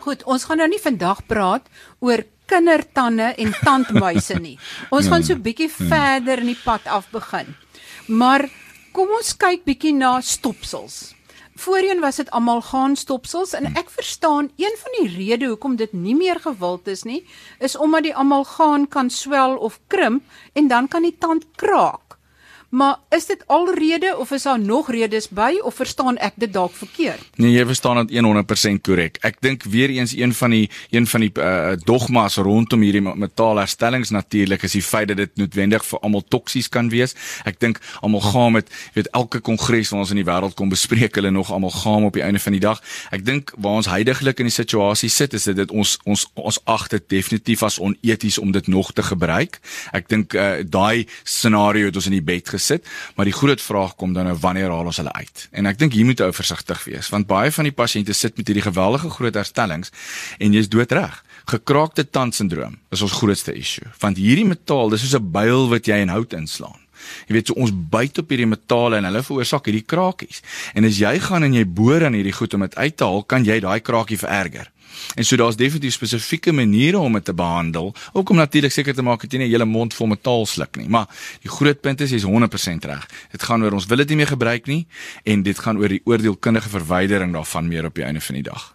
Goed, 0.00 0.24
ons 0.24 0.44
gaan 0.44 0.58
nou 0.58 0.68
nie 0.68 0.80
vandag 0.80 1.26
praat 1.26 1.64
oor 2.00 2.24
kindertande 2.46 3.34
en 3.40 3.54
tandmuise 3.64 4.36
nie. 4.40 4.58
Ons 4.94 5.08
gaan 5.08 5.24
so 5.24 5.34
bietjie 5.34 5.70
hmm. 5.70 5.88
verder 5.88 6.38
in 6.44 6.52
die 6.52 6.60
pad 6.64 6.84
af 6.86 7.08
begin. 7.10 7.54
Maar 8.06 8.50
kom 8.92 9.08
ons 9.16 9.32
kyk 9.40 9.64
bietjie 9.64 9.94
na 9.96 10.20
stopsels. 10.20 11.14
Voorheen 11.56 12.02
was 12.02 12.18
dit 12.20 12.30
almal 12.30 12.60
gaan 12.66 12.96
stopsels 12.98 13.54
en 13.54 13.70
ek 13.78 13.88
verstaan 13.94 14.50
een 14.58 14.76
van 14.80 14.96
die 14.98 15.08
redes 15.16 15.48
hoekom 15.48 15.76
dit 15.80 15.92
nie 15.96 16.16
meer 16.18 16.40
gewild 16.42 16.88
is 16.90 17.04
nie, 17.08 17.22
is 17.62 17.76
omdat 17.78 18.08
die 18.08 18.14
almal 18.14 18.44
gaan 18.44 18.88
kan 18.90 19.10
swel 19.10 19.56
of 19.56 19.78
krimp 19.88 20.26
en 20.52 20.68
dan 20.68 20.88
kan 20.88 21.06
die 21.06 21.16
tand 21.18 21.46
kraak. 21.56 22.03
Maar 22.74 22.96
is 23.08 23.26
dit 23.26 23.42
alrede 23.46 24.16
of 24.18 24.30
is 24.30 24.42
daar 24.42 24.60
nog 24.60 24.90
redes 24.90 25.28
by 25.28 25.60
of 25.62 25.74
verstaan 25.74 26.16
ek 26.18 26.32
dit 26.42 26.52
dalk 26.52 26.72
verkeerd? 26.74 27.22
Nee, 27.38 27.52
jy 27.54 27.62
verstaan 27.66 28.00
dit 28.02 28.16
100% 28.18 28.80
korrek. 28.82 29.20
Ek 29.22 29.36
dink 29.46 29.62
weer 29.70 29.92
eens 29.94 30.10
een 30.16 30.34
van 30.34 30.50
die 30.50 30.64
een 30.90 31.06
van 31.06 31.22
die 31.22 31.30
uh, 31.38 31.76
dogmas 31.86 32.36
rondom 32.42 32.82
hierdie 32.82 33.02
metaalherstellings 33.04 34.10
natuurlik 34.10 34.66
is 34.66 34.74
die 34.74 34.82
feit 34.82 35.12
dat 35.12 35.20
dit 35.22 35.30
noodwendig 35.38 35.86
vir 35.86 36.02
almal 36.02 36.24
toksies 36.34 36.66
kan 36.68 36.90
wees. 36.90 37.14
Ek 37.46 37.60
dink 37.62 37.78
almal 38.00 38.24
gaan 38.26 38.56
met 38.56 38.74
weet 38.98 39.12
elke 39.14 39.38
kongres 39.38 39.94
wat 39.94 40.02
ons 40.02 40.10
in 40.16 40.22
die 40.24 40.26
wêreld 40.26 40.58
kom 40.58 40.74
bespreek 40.74 41.14
hulle 41.14 41.30
nog 41.30 41.54
almal 41.54 41.70
gaan 41.76 42.08
op 42.10 42.18
die 42.18 42.26
einde 42.26 42.42
van 42.42 42.58
die 42.58 42.64
dag. 42.66 42.82
Ek 43.14 43.22
dink 43.22 43.54
waar 43.54 43.78
ons 43.84 43.92
heidaglik 43.92 44.42
in 44.42 44.50
die 44.50 44.56
situasie 44.56 45.12
sit 45.14 45.38
is 45.38 45.46
dit 45.46 45.70
ons 45.70 45.94
ons 46.10 46.26
ons 46.34 46.60
ag 46.74 46.90
dit 46.90 47.08
definitief 47.20 47.62
as 47.62 47.78
oneties 47.78 48.42
om 48.42 48.50
dit 48.50 48.66
nog 48.66 48.90
te 48.98 49.06
gebruik. 49.06 49.62
Ek 49.94 50.10
dink 50.10 50.34
uh, 50.34 50.66
daai 50.66 51.06
scenario 51.22 51.94
het 51.94 52.02
ons 52.02 52.10
in 52.10 52.18
die 52.18 52.26
bed 52.34 52.50
gesit 52.50 52.63
sit, 52.64 52.86
maar 53.16 53.28
die 53.28 53.36
groot 53.36 53.62
vraag 53.62 53.94
kom 54.00 54.14
dan 54.16 54.28
nou 54.30 54.36
wanneer 54.42 54.72
haal 54.72 54.90
ons 54.90 55.00
hulle 55.02 55.12
uit? 55.12 55.48
En 55.52 55.66
ek 55.70 55.78
dink 55.78 55.96
hier 55.96 56.08
moet 56.08 56.20
jy 56.20 56.30
versigtig 56.32 56.84
wees 56.88 57.10
want 57.14 57.28
baie 57.30 57.52
van 57.54 57.68
die 57.68 57.74
pasiënte 57.74 58.16
sit 58.16 58.38
met 58.40 58.48
hierdie 58.48 58.66
geweldige 58.66 59.10
groot 59.10 59.34
herstellings 59.34 59.92
en 60.38 60.56
jy's 60.56 60.70
doodreg. 60.72 61.20
Gekraakte 61.50 62.06
tandsindroom 62.08 62.78
is 62.94 63.04
ons 63.04 63.18
grootste 63.20 63.52
issue 63.52 63.90
want 64.00 64.20
hierdie 64.20 64.48
metaal, 64.48 64.90
dis 64.90 65.04
soos 65.04 65.20
'n 65.20 65.30
byl 65.32 65.68
wat 65.68 65.86
jy 65.86 66.00
in 66.02 66.14
hout 66.14 66.32
inslaan. 66.32 66.80
Jy 67.28 67.36
weet 67.36 67.50
so 67.50 67.60
ons 67.60 67.72
byt 67.72 68.20
op 68.22 68.32
hierdie 68.32 68.48
metale 68.48 68.98
en 68.98 69.08
hulle 69.08 69.22
veroorsaak 69.26 69.68
hierdie 69.68 69.86
krakies. 69.86 70.42
En 70.74 70.86
as 70.88 71.00
jy 71.00 71.14
gaan 71.26 71.46
en 71.46 71.56
jy 71.56 71.64
boor 71.66 72.04
aan 72.06 72.16
hierdie 72.16 72.34
goed 72.36 72.54
om 72.54 72.64
dit 72.66 72.76
uit 72.76 72.96
te 72.96 73.08
haal, 73.08 73.24
kan 73.28 73.46
jy 73.46 73.60
daai 73.64 73.80
krakie 73.84 74.20
vererger. 74.20 74.70
En 75.14 75.24
so 75.24 75.36
daar's 75.36 75.56
definitief 75.56 75.92
spesifieke 75.92 76.52
maniere 76.52 76.98
om 76.98 77.12
dit 77.12 77.24
te 77.24 77.34
behandel, 77.34 77.94
ook 78.12 78.30
om 78.30 78.36
natuurlik 78.36 78.72
seker 78.72 78.94
te 78.94 79.02
maak 79.02 79.20
dat 79.20 79.32
jy 79.32 79.38
nie 79.38 79.46
'n 79.48 79.50
hele 79.50 79.64
mond 79.64 79.94
vol 79.94 80.06
metaal 80.06 80.46
sluk 80.46 80.76
nie. 80.76 80.88
Maar 80.88 81.06
die 81.40 81.50
groot 81.50 81.80
punt 81.80 82.00
is 82.00 82.10
jy's 82.10 82.24
100% 82.24 82.84
reg. 82.84 83.08
Dit 83.30 83.42
gaan 83.42 83.62
oor 83.62 83.72
ons 83.72 83.86
wil 83.86 83.96
dit 83.96 84.08
nie 84.08 84.16
meer 84.16 84.26
gebruik 84.26 84.66
nie 84.66 84.86
en 85.24 85.42
dit 85.42 85.58
gaan 85.58 85.78
oor 85.78 85.88
die 85.88 86.02
oordeelkundige 86.04 86.68
verwydering 86.68 87.32
daarvan 87.32 87.68
meer 87.68 87.84
op 87.84 87.94
die 87.94 88.04
einde 88.04 88.20
van 88.20 88.34
die 88.34 88.42
dag. 88.42 88.72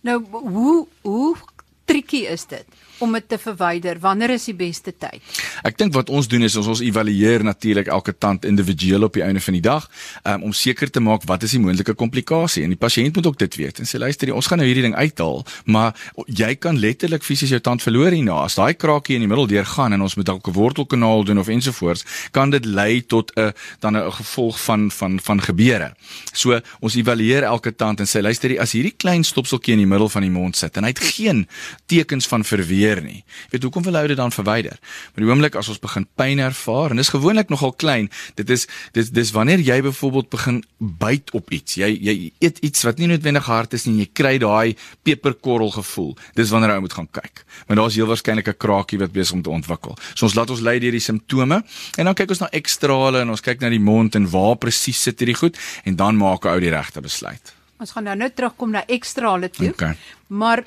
Nou 0.00 0.24
hoe 0.30 0.86
hoe 1.02 1.36
triekie 1.84 2.26
is 2.26 2.46
dit? 2.46 2.64
Om 2.98 3.12
dit 3.12 3.28
te 3.28 3.38
verwyder? 3.38 3.98
Wanneer 4.00 4.30
is 4.36 4.44
die 4.44 4.54
beste 4.54 4.92
tyd? 4.92 5.22
Ek 5.66 5.78
dink 5.78 5.94
wat 5.96 6.10
ons 6.10 6.28
doen 6.30 6.44
is 6.46 6.56
ons 6.56 6.68
ons 6.74 6.82
evalueer 6.84 7.44
natuurlik 7.44 7.88
elke 7.92 8.14
tand 8.18 8.44
individueel 8.44 9.06
op 9.08 9.16
die 9.16 9.24
einde 9.24 9.40
van 9.40 9.56
die 9.56 9.62
dag 9.64 9.88
um, 10.24 10.46
om 10.50 10.52
seker 10.52 10.90
te 10.90 11.00
maak 11.00 11.26
wat 11.28 11.42
is 11.46 11.54
die 11.56 11.60
moontlike 11.62 11.94
komplikasie 11.98 12.64
en 12.64 12.74
die 12.74 12.80
pasiënt 12.80 13.16
moet 13.16 13.26
ook 13.26 13.38
dit 13.42 13.58
weet. 13.60 13.80
En 13.82 13.88
sê 13.88 13.98
luister, 13.98 14.32
ons 14.34 14.46
gaan 14.46 14.60
nou 14.62 14.68
hierdie 14.68 14.84
ding 14.86 14.96
uithaal, 14.96 15.44
maar 15.64 15.94
jy 16.26 16.54
kan 16.60 16.78
letterlik 16.78 17.26
fisies 17.26 17.54
jou 17.54 17.60
tand 17.64 17.82
verloor 17.82 18.14
hierna. 18.14 18.44
As 18.44 18.58
daai 18.58 18.74
krakie 18.78 19.18
in 19.18 19.24
die 19.26 19.30
middel 19.30 19.48
deur 19.50 19.68
gaan 19.74 19.96
en 19.96 20.04
ons 20.04 20.16
moet 20.18 20.26
dalk 20.26 20.48
'n 20.48 20.56
wortelkanaal 20.56 21.24
doen 21.24 21.38
of 21.38 21.48
ensovoorts, 21.48 22.04
kan 22.30 22.50
dit 22.50 22.64
lei 22.64 23.02
tot 23.02 23.32
'n 23.36 23.52
dan 23.80 23.96
'n 23.96 24.12
gevolg 24.12 24.60
van 24.60 24.90
van 24.90 25.20
van 25.20 25.40
gebeure. 25.40 25.94
So 26.32 26.60
ons 26.80 26.94
evalueer 26.94 27.42
elke 27.42 27.74
tand 27.74 28.00
en 28.00 28.06
sê 28.06 28.22
luister, 28.22 28.60
as 28.60 28.72
hierdie 28.72 28.94
klein 28.96 29.24
stopseltjie 29.24 29.72
in 29.72 29.78
die 29.78 29.86
middel 29.86 30.08
van 30.08 30.22
die 30.22 30.30
mond 30.30 30.56
sit 30.56 30.76
en 30.76 30.82
hy 30.82 30.88
het 30.88 30.98
geen 30.98 31.48
tekens 31.86 32.26
van 32.26 32.44
verweer 32.44 32.83
gebeur 32.84 33.02
nie. 33.04 33.22
Jy 33.24 33.56
weet 33.56 33.66
hoekom 33.66 33.84
wil 33.86 33.96
hy 33.98 34.06
dit 34.12 34.18
dan 34.18 34.32
verwyder? 34.32 34.78
Maar 35.14 35.24
die 35.24 35.30
oomblik 35.30 35.56
as 35.58 35.68
ons 35.72 35.80
begin 35.80 36.06
pyn 36.18 36.40
ervaar 36.44 36.92
en 36.92 37.00
dis 37.00 37.10
gewoonlik 37.12 37.50
nogal 37.52 37.72
klein, 37.72 38.10
dit 38.38 38.50
is 38.50 38.66
dis 38.96 39.10
dis 39.14 39.32
wanneer 39.34 39.62
jy 39.64 39.80
byvoorbeeld 39.84 40.30
begin 40.32 40.62
byt 40.78 41.32
op 41.36 41.52
iets. 41.52 41.78
Jy 41.80 41.90
jy 41.94 42.16
eet 42.44 42.60
iets 42.64 42.84
wat 42.84 43.00
nie 43.00 43.08
noodwendig 43.10 43.46
hard 43.48 43.74
is 43.74 43.86
nie, 43.88 44.04
jy 44.04 44.08
kry 44.12 44.36
daai 44.42 44.76
peperkorrel 45.06 45.72
gevoel. 45.74 46.14
Dis 46.36 46.52
wanneer 46.54 46.76
jy 46.76 46.84
moet 46.84 46.98
gaan 46.98 47.10
kyk. 47.10 47.44
Maar 47.68 47.82
daar's 47.82 47.98
heel 47.98 48.10
waarskynlik 48.10 48.48
'n 48.48 48.58
krakie 48.58 48.98
wat 48.98 49.12
besig 49.12 49.34
om 49.34 49.42
te 49.42 49.50
ontwikkel. 49.50 49.96
So 50.14 50.26
ons 50.26 50.34
laat 50.34 50.50
ons 50.50 50.60
lei 50.60 50.78
deur 50.78 50.92
die 50.92 51.00
simptome 51.00 51.64
en 51.96 52.04
dan 52.04 52.14
kyk 52.14 52.30
ons 52.30 52.40
na 52.40 52.50
ekstrale 52.50 53.20
en 53.20 53.30
ons 53.30 53.40
kyk 53.40 53.60
na 53.60 53.68
die 53.68 53.80
mond 53.80 54.14
en 54.14 54.30
waar 54.30 54.56
presies 54.56 55.02
sit 55.02 55.18
hierdie 55.18 55.38
goed 55.38 55.56
en 55.84 55.96
dan 55.96 56.16
maak 56.16 56.44
'n 56.44 56.48
ou 56.48 56.60
die 56.60 56.70
regte 56.70 57.00
besluit. 57.00 57.53
Ons 57.82 57.90
gaan 57.90 58.06
nou 58.06 58.16
net 58.16 58.36
terugkom 58.38 58.70
na 58.70 58.84
ekstrale 58.86 59.50
toe. 59.50 59.72
Okay. 59.74 59.94
Maar 60.26 60.62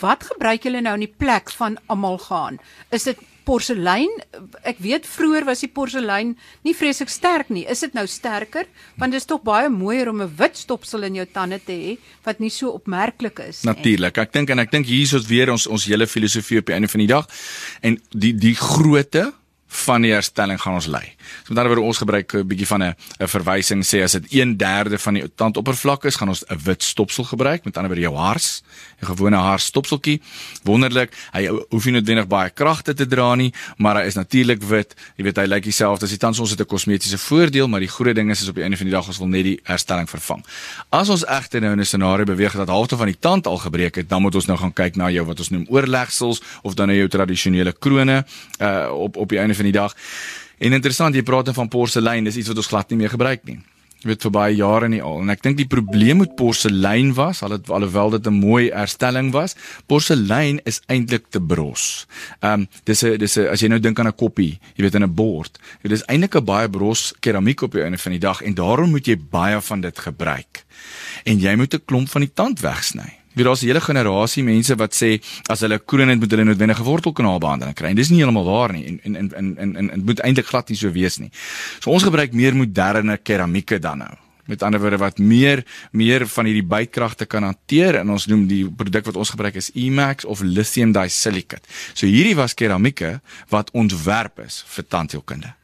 wat 0.00 0.24
gebruik 0.28 0.66
julle 0.66 0.82
nou 0.84 0.94
in 0.98 1.06
die 1.06 1.14
plek 1.18 1.50
van 1.56 1.78
amalgaan? 1.92 2.58
Is 2.92 3.08
dit 3.08 3.18
porselein? 3.46 4.10
Ek 4.68 4.78
weet 4.84 5.08
vroeër 5.08 5.46
was 5.48 5.64
die 5.64 5.70
porselein 5.72 6.34
nie 6.66 6.74
vreeslik 6.76 7.10
sterk 7.10 7.50
nie. 7.50 7.64
Is 7.70 7.82
dit 7.82 7.96
nou 7.96 8.04
sterker? 8.06 8.68
Want 9.00 9.16
dit 9.16 9.22
is 9.22 9.26
tog 9.28 9.42
baie 9.46 9.70
mooier 9.72 10.12
om 10.12 10.22
'n 10.22 10.34
wit 10.36 10.56
stopsel 10.56 11.02
in 11.08 11.14
jou 11.14 11.26
tande 11.26 11.58
te 11.64 11.72
hê 11.72 11.98
wat 12.24 12.38
nie 12.38 12.50
so 12.50 12.70
opmerklik 12.70 13.38
is 13.38 13.64
nie. 13.64 13.72
Natuurlik. 13.72 14.18
Ek 14.18 14.32
dink 14.32 14.50
en 14.50 14.58
ek 14.58 14.70
dink 14.70 14.86
hier 14.86 15.02
is 15.02 15.14
ons 15.14 15.26
weer 15.26 15.50
ons 15.50 15.66
ons 15.66 15.84
hele 15.84 16.06
filosofie 16.06 16.58
op 16.58 16.66
die 16.66 16.74
einde 16.74 16.88
van 16.88 17.00
die 17.00 17.08
dag 17.08 17.26
en 17.80 17.98
die 18.10 18.32
die 18.32 18.54
grootte 18.54 19.32
van 19.72 20.04
die 20.04 20.12
herstelling 20.12 20.60
gaan 20.60 20.76
ons 20.76 20.86
lei. 20.86 21.04
So 21.42 21.54
met 21.54 21.62
ander 21.62 21.72
woorde 21.72 21.86
ons 21.86 21.98
gebruik 22.02 22.34
'n 22.34 22.46
bietjie 22.46 22.66
van 22.66 22.82
'n 22.82 22.94
'n 23.20 23.28
verwysing 23.28 23.82
sê 23.84 24.02
as 24.02 24.12
dit 24.12 24.26
1/3 24.30 24.98
van 24.98 25.14
die 25.14 25.24
tandoppervlak 25.34 26.04
is, 26.04 26.16
gaan 26.16 26.28
ons 26.28 26.44
'n 26.48 26.58
wit 26.64 26.82
stopsel 26.82 27.24
gebruik, 27.24 27.64
met 27.64 27.76
ander 27.76 27.90
woorde 27.90 28.08
jou 28.08 28.16
hars, 28.16 28.62
'n 29.00 29.06
gewone 29.06 29.36
haarstopseltjie. 29.36 30.20
Wonderlik, 30.64 31.12
hy 31.32 31.46
hoef 31.68 31.84
nie 31.84 31.92
noodwendig 31.92 32.26
baie 32.26 32.50
kragte 32.50 32.94
te 32.94 33.06
dra 33.06 33.34
nie, 33.34 33.52
maar 33.76 33.96
hy 33.96 34.06
is 34.06 34.14
natuurlik 34.14 34.62
wit. 34.62 34.94
Jy 35.16 35.24
weet 35.24 35.36
hy 35.36 35.46
lyk 35.46 35.62
dieselfde 35.62 36.04
as 36.04 36.10
die 36.10 36.18
tand 36.18 36.38
ons 36.38 36.50
het 36.50 36.60
'n 36.60 36.66
kosmetiese 36.66 37.18
voordeel, 37.18 37.68
maar 37.68 37.80
die 37.80 37.88
groot 37.88 38.14
ding 38.14 38.30
is 38.30 38.42
is 38.42 38.48
op 38.48 38.54
die 38.54 38.62
einde 38.62 38.76
van 38.76 38.86
die 38.86 38.94
dag 38.94 39.06
ons 39.06 39.18
wil 39.18 39.28
net 39.28 39.44
die 39.44 39.60
herstelling 39.62 40.08
vervang. 40.08 40.44
As 40.90 41.08
ons 41.08 41.24
egter 41.24 41.60
nou 41.60 41.72
in 41.72 41.80
'n 41.80 41.84
scenario 41.84 42.24
beweeg 42.24 42.52
dat 42.52 42.68
halfte 42.68 42.96
van 42.96 43.06
die 43.06 43.18
tand 43.18 43.46
al 43.46 43.58
gebreek 43.58 43.94
het, 43.94 44.08
dan 44.08 44.22
moet 44.22 44.34
ons 44.34 44.46
nou 44.46 44.58
gaan 44.58 44.72
kyk 44.72 44.96
na 44.96 45.10
jou 45.10 45.26
wat 45.26 45.38
ons 45.38 45.50
noem 45.50 45.66
oorlegsels 45.68 46.42
of 46.62 46.74
dan 46.74 46.88
na 46.88 46.94
jou 46.94 47.08
tradisionele 47.08 47.72
krone 47.72 48.24
uh 48.60 48.90
op 48.92 49.16
op 49.16 49.28
die 49.28 49.38
einde 49.38 49.54
van 49.62 49.70
die 49.70 49.78
dag. 49.78 49.94
En 50.62 50.74
interessant, 50.78 51.14
jy 51.14 51.24
praat 51.26 51.50
van 51.54 51.70
porselein, 51.70 52.26
dis 52.26 52.42
iets 52.42 52.50
wat 52.52 52.62
ons 52.62 52.70
glad 52.70 52.90
nie 52.92 53.04
meer 53.04 53.14
gebruik 53.14 53.46
nie. 53.48 53.60
Jy 54.02 54.08
weet 54.10 54.24
vir 54.26 54.32
baie 54.34 54.54
jare 54.58 54.88
nie 54.90 54.98
al. 54.98 55.20
En 55.22 55.30
ek 55.30 55.44
dink 55.44 55.60
die 55.60 55.68
probleem 55.70 56.18
met 56.24 56.32
porselein 56.34 57.12
was, 57.14 57.44
al 57.46 57.54
het 57.54 57.70
alhoewel 57.70 58.10
dit 58.16 58.26
'n 58.26 58.34
mooi 58.34 58.70
herstelling 58.74 59.30
was, 59.30 59.54
porselein 59.86 60.58
is 60.66 60.80
eintlik 60.88 61.30
te 61.30 61.40
bros. 61.40 62.06
Ehm 62.42 62.62
um, 62.62 62.68
dis 62.84 63.04
'n 63.04 63.16
dis 63.18 63.38
'n 63.38 63.46
as 63.46 63.60
jy 63.60 63.68
nou 63.68 63.78
dink 63.78 63.98
aan 63.98 64.08
'n 64.08 64.18
koppie, 64.18 64.58
jy 64.74 64.82
weet 64.82 64.94
in 64.94 65.04
'n 65.04 65.14
bord. 65.14 65.58
Dit 65.82 65.92
is 65.92 66.02
eintlik 66.06 66.34
'n 66.34 66.44
baie 66.44 66.68
bros 66.68 67.14
keramiek 67.20 67.62
op 67.62 67.72
die 67.72 67.82
einde 67.82 67.98
van 67.98 68.12
die 68.12 68.20
dag 68.20 68.42
en 68.42 68.54
daarom 68.54 68.90
moet 68.90 69.06
jy 69.06 69.16
baie 69.30 69.60
van 69.60 69.80
dit 69.80 69.98
gebruik. 69.98 70.64
En 71.24 71.38
jy 71.38 71.54
moet 71.54 71.74
'n 71.74 71.84
klomp 71.84 72.08
van 72.08 72.20
die 72.20 72.32
tand 72.34 72.60
wegsny. 72.60 73.21
Wie 73.34 73.44
daar's 73.44 73.62
'n 73.62 73.66
hele 73.66 73.80
generasie 73.80 74.42
mense 74.44 74.74
wat 74.76 74.94
sê 74.94 75.20
as 75.48 75.60
hulle 75.60 75.78
kroon 75.78 76.08
het 76.08 76.18
moet 76.18 76.30
hulle 76.30 76.44
noodwendige 76.44 76.82
wortelkanaalbehandeling 76.82 77.74
kry. 77.74 77.88
En 77.88 77.96
dis 77.96 78.10
nie 78.10 78.18
heeltemal 78.18 78.44
waar 78.44 78.72
nie 78.72 79.00
en 79.02 79.16
en 79.16 79.34
en 79.34 79.56
en 79.58 79.76
en 79.76 79.88
dit 79.88 80.04
moet 80.04 80.20
eintlik 80.20 80.46
glad 80.46 80.68
nie 80.68 80.76
so 80.76 80.90
wees 80.90 81.18
nie. 81.18 81.30
So 81.80 81.90
ons 81.90 82.02
gebruik 82.02 82.32
meer 82.32 82.54
moderne 82.54 83.16
keramieke 83.16 83.78
dan 83.78 83.98
nou. 83.98 84.16
met 84.44 84.62
ander 84.62 84.80
woorde 84.80 84.98
wat 84.98 85.18
meer 85.18 85.62
meer 85.90 86.26
van 86.26 86.48
hierdie 86.48 86.66
bytkragte 86.66 87.26
kan 87.30 87.46
hanteer 87.46 88.00
en 88.00 88.10
ons 88.10 88.26
noem 88.30 88.46
die 88.50 88.64
produk 88.66 89.06
wat 89.10 89.16
ons 89.22 89.32
gebruik 89.34 89.58
is 89.60 89.70
Emax 89.78 90.24
of 90.24 90.42
lithium 90.42 90.92
disilicate. 90.96 91.62
So 91.94 92.06
hierdie 92.10 92.36
was 92.38 92.56
keramieke 92.58 93.20
wat 93.52 93.70
ontwerp 93.70 94.42
is 94.46 94.62
vir 94.74 94.88
tandheelkunde. 94.88 95.54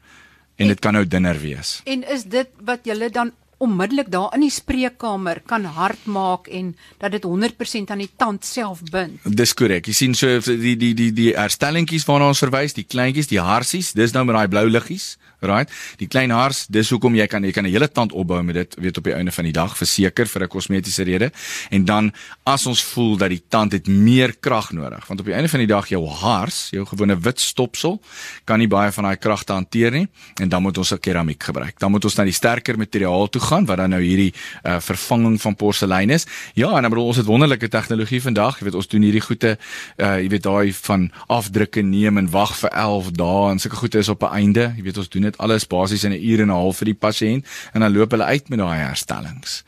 En 0.58 0.70
dit 0.70 0.80
kan 0.82 0.96
nou 0.96 1.04
dunner 1.06 1.38
wees. 1.38 1.78
En 1.86 2.02
is 2.14 2.24
dit 2.24 2.48
wat 2.66 2.86
julle 2.86 3.10
dan 3.14 3.32
onmiddellik 3.58 4.10
daar 4.10 4.34
in 4.36 4.44
die 4.46 4.52
spreekkamer 4.54 5.42
kan 5.46 5.64
hard 5.64 6.04
maak 6.06 6.46
en 6.48 6.74
dat 7.02 7.12
dit 7.16 7.24
100% 7.24 7.90
aan 7.90 8.02
die 8.04 8.10
tand 8.16 8.44
self 8.44 8.82
bind. 8.90 9.20
Dis 9.24 9.54
korrek. 9.54 9.88
Jy 9.90 9.94
sien 9.94 10.14
so 10.14 10.38
die 10.46 10.76
die 10.78 10.94
die 10.94 11.10
die 11.12 11.30
herstellingkies 11.34 12.06
waarna 12.08 12.30
ons 12.30 12.42
verwys, 12.44 12.76
die 12.78 12.86
kleintjies, 12.86 13.30
die 13.30 13.42
harsies, 13.42 13.92
dis 13.98 14.14
nou 14.14 14.24
met 14.28 14.38
daai 14.38 14.48
blou 14.48 14.68
liggies 14.70 15.16
right? 15.40 15.70
Die 15.96 16.08
klein 16.08 16.30
haars, 16.30 16.66
dis 16.66 16.90
hoekom 16.90 17.14
jy 17.14 17.26
kan 17.26 17.44
jy 17.44 17.52
kan 17.52 17.64
'n 17.64 17.70
hele 17.70 17.88
tand 17.88 18.12
opbou 18.12 18.42
met 18.42 18.54
dit, 18.54 18.76
weet 18.78 18.98
op 18.98 19.04
die 19.04 19.14
einde 19.14 19.32
van 19.32 19.44
die 19.44 19.52
dag 19.52 19.76
verseker 19.76 20.26
vir 20.26 20.42
'n 20.42 20.48
kosmetiese 20.48 21.04
rede. 21.04 21.30
En 21.70 21.84
dan 21.84 22.12
as 22.44 22.66
ons 22.66 22.82
voel 22.82 23.16
dat 23.16 23.30
die 23.30 23.42
tand 23.48 23.72
het 23.72 23.86
meer 23.86 24.36
krag 24.40 24.72
nodig, 24.72 25.06
want 25.06 25.20
op 25.20 25.26
die 25.26 25.34
einde 25.34 25.48
van 25.48 25.58
die 25.58 25.66
dag 25.66 25.88
jou 25.88 26.08
haars, 26.08 26.68
jou 26.70 26.86
gewone 26.86 27.18
wit 27.20 27.40
stopsel, 27.40 28.00
kan 28.44 28.58
nie 28.58 28.68
baie 28.68 28.92
van 28.92 29.04
daai 29.04 29.16
krag 29.16 29.44
te 29.44 29.52
hanteer 29.52 29.90
nie 29.90 30.08
en 30.40 30.48
dan 30.48 30.62
moet 30.62 30.78
ons 30.78 30.92
'n 30.92 30.98
keramiek 30.98 31.42
gebruik. 31.42 31.78
Dan 31.78 31.90
moet 31.90 32.04
ons 32.04 32.16
na 32.16 32.24
die 32.24 32.32
sterker 32.32 32.78
materiaal 32.78 33.28
toe 33.28 33.40
gaan 33.40 33.64
wat 33.66 33.76
dan 33.76 33.90
nou 33.90 34.02
hierdie 34.02 34.32
uh, 34.64 34.80
vervanging 34.80 35.40
van 35.40 35.54
porselein 35.54 36.10
is. 36.10 36.26
Ja, 36.54 36.76
en 36.76 36.82
dan 36.82 36.90
bedoel 36.90 37.06
ons 37.06 37.16
het 37.16 37.26
wonderlike 37.26 37.68
tegnologie 37.68 38.22
vandag. 38.22 38.58
Jy 38.58 38.64
weet 38.64 38.74
ons 38.74 38.88
doen 38.88 39.02
hierdie 39.02 39.20
goede 39.20 39.58
uh, 39.96 40.18
jy 40.20 40.28
weet 40.28 40.42
daai 40.42 40.72
van 40.72 41.10
afdrukke 41.26 41.82
neem 41.82 42.18
en 42.18 42.30
wag 42.30 42.56
vir 42.56 42.70
11 42.70 43.10
dae 43.18 43.50
en 43.50 43.58
sulke 43.58 43.76
goede 43.76 43.98
is 43.98 44.08
op 44.08 44.22
'n 44.22 44.34
einde. 44.34 44.72
Jy 44.76 44.82
weet 44.82 44.98
ons 44.98 45.08
doen 45.08 45.27
dit 45.28 45.38
alles 45.38 45.66
basies 45.66 46.04
in 46.04 46.12
'n 46.12 46.22
uur 46.22 46.40
en 46.40 46.50
'n 46.50 46.60
half 46.60 46.80
vir 46.80 46.92
die 46.92 47.00
pasiënt 47.04 47.46
en 47.72 47.80
dan 47.80 47.92
loop 47.92 48.10
hulle 48.10 48.24
uit 48.24 48.48
met 48.48 48.58
daai 48.58 48.78
herstellings. 48.78 49.62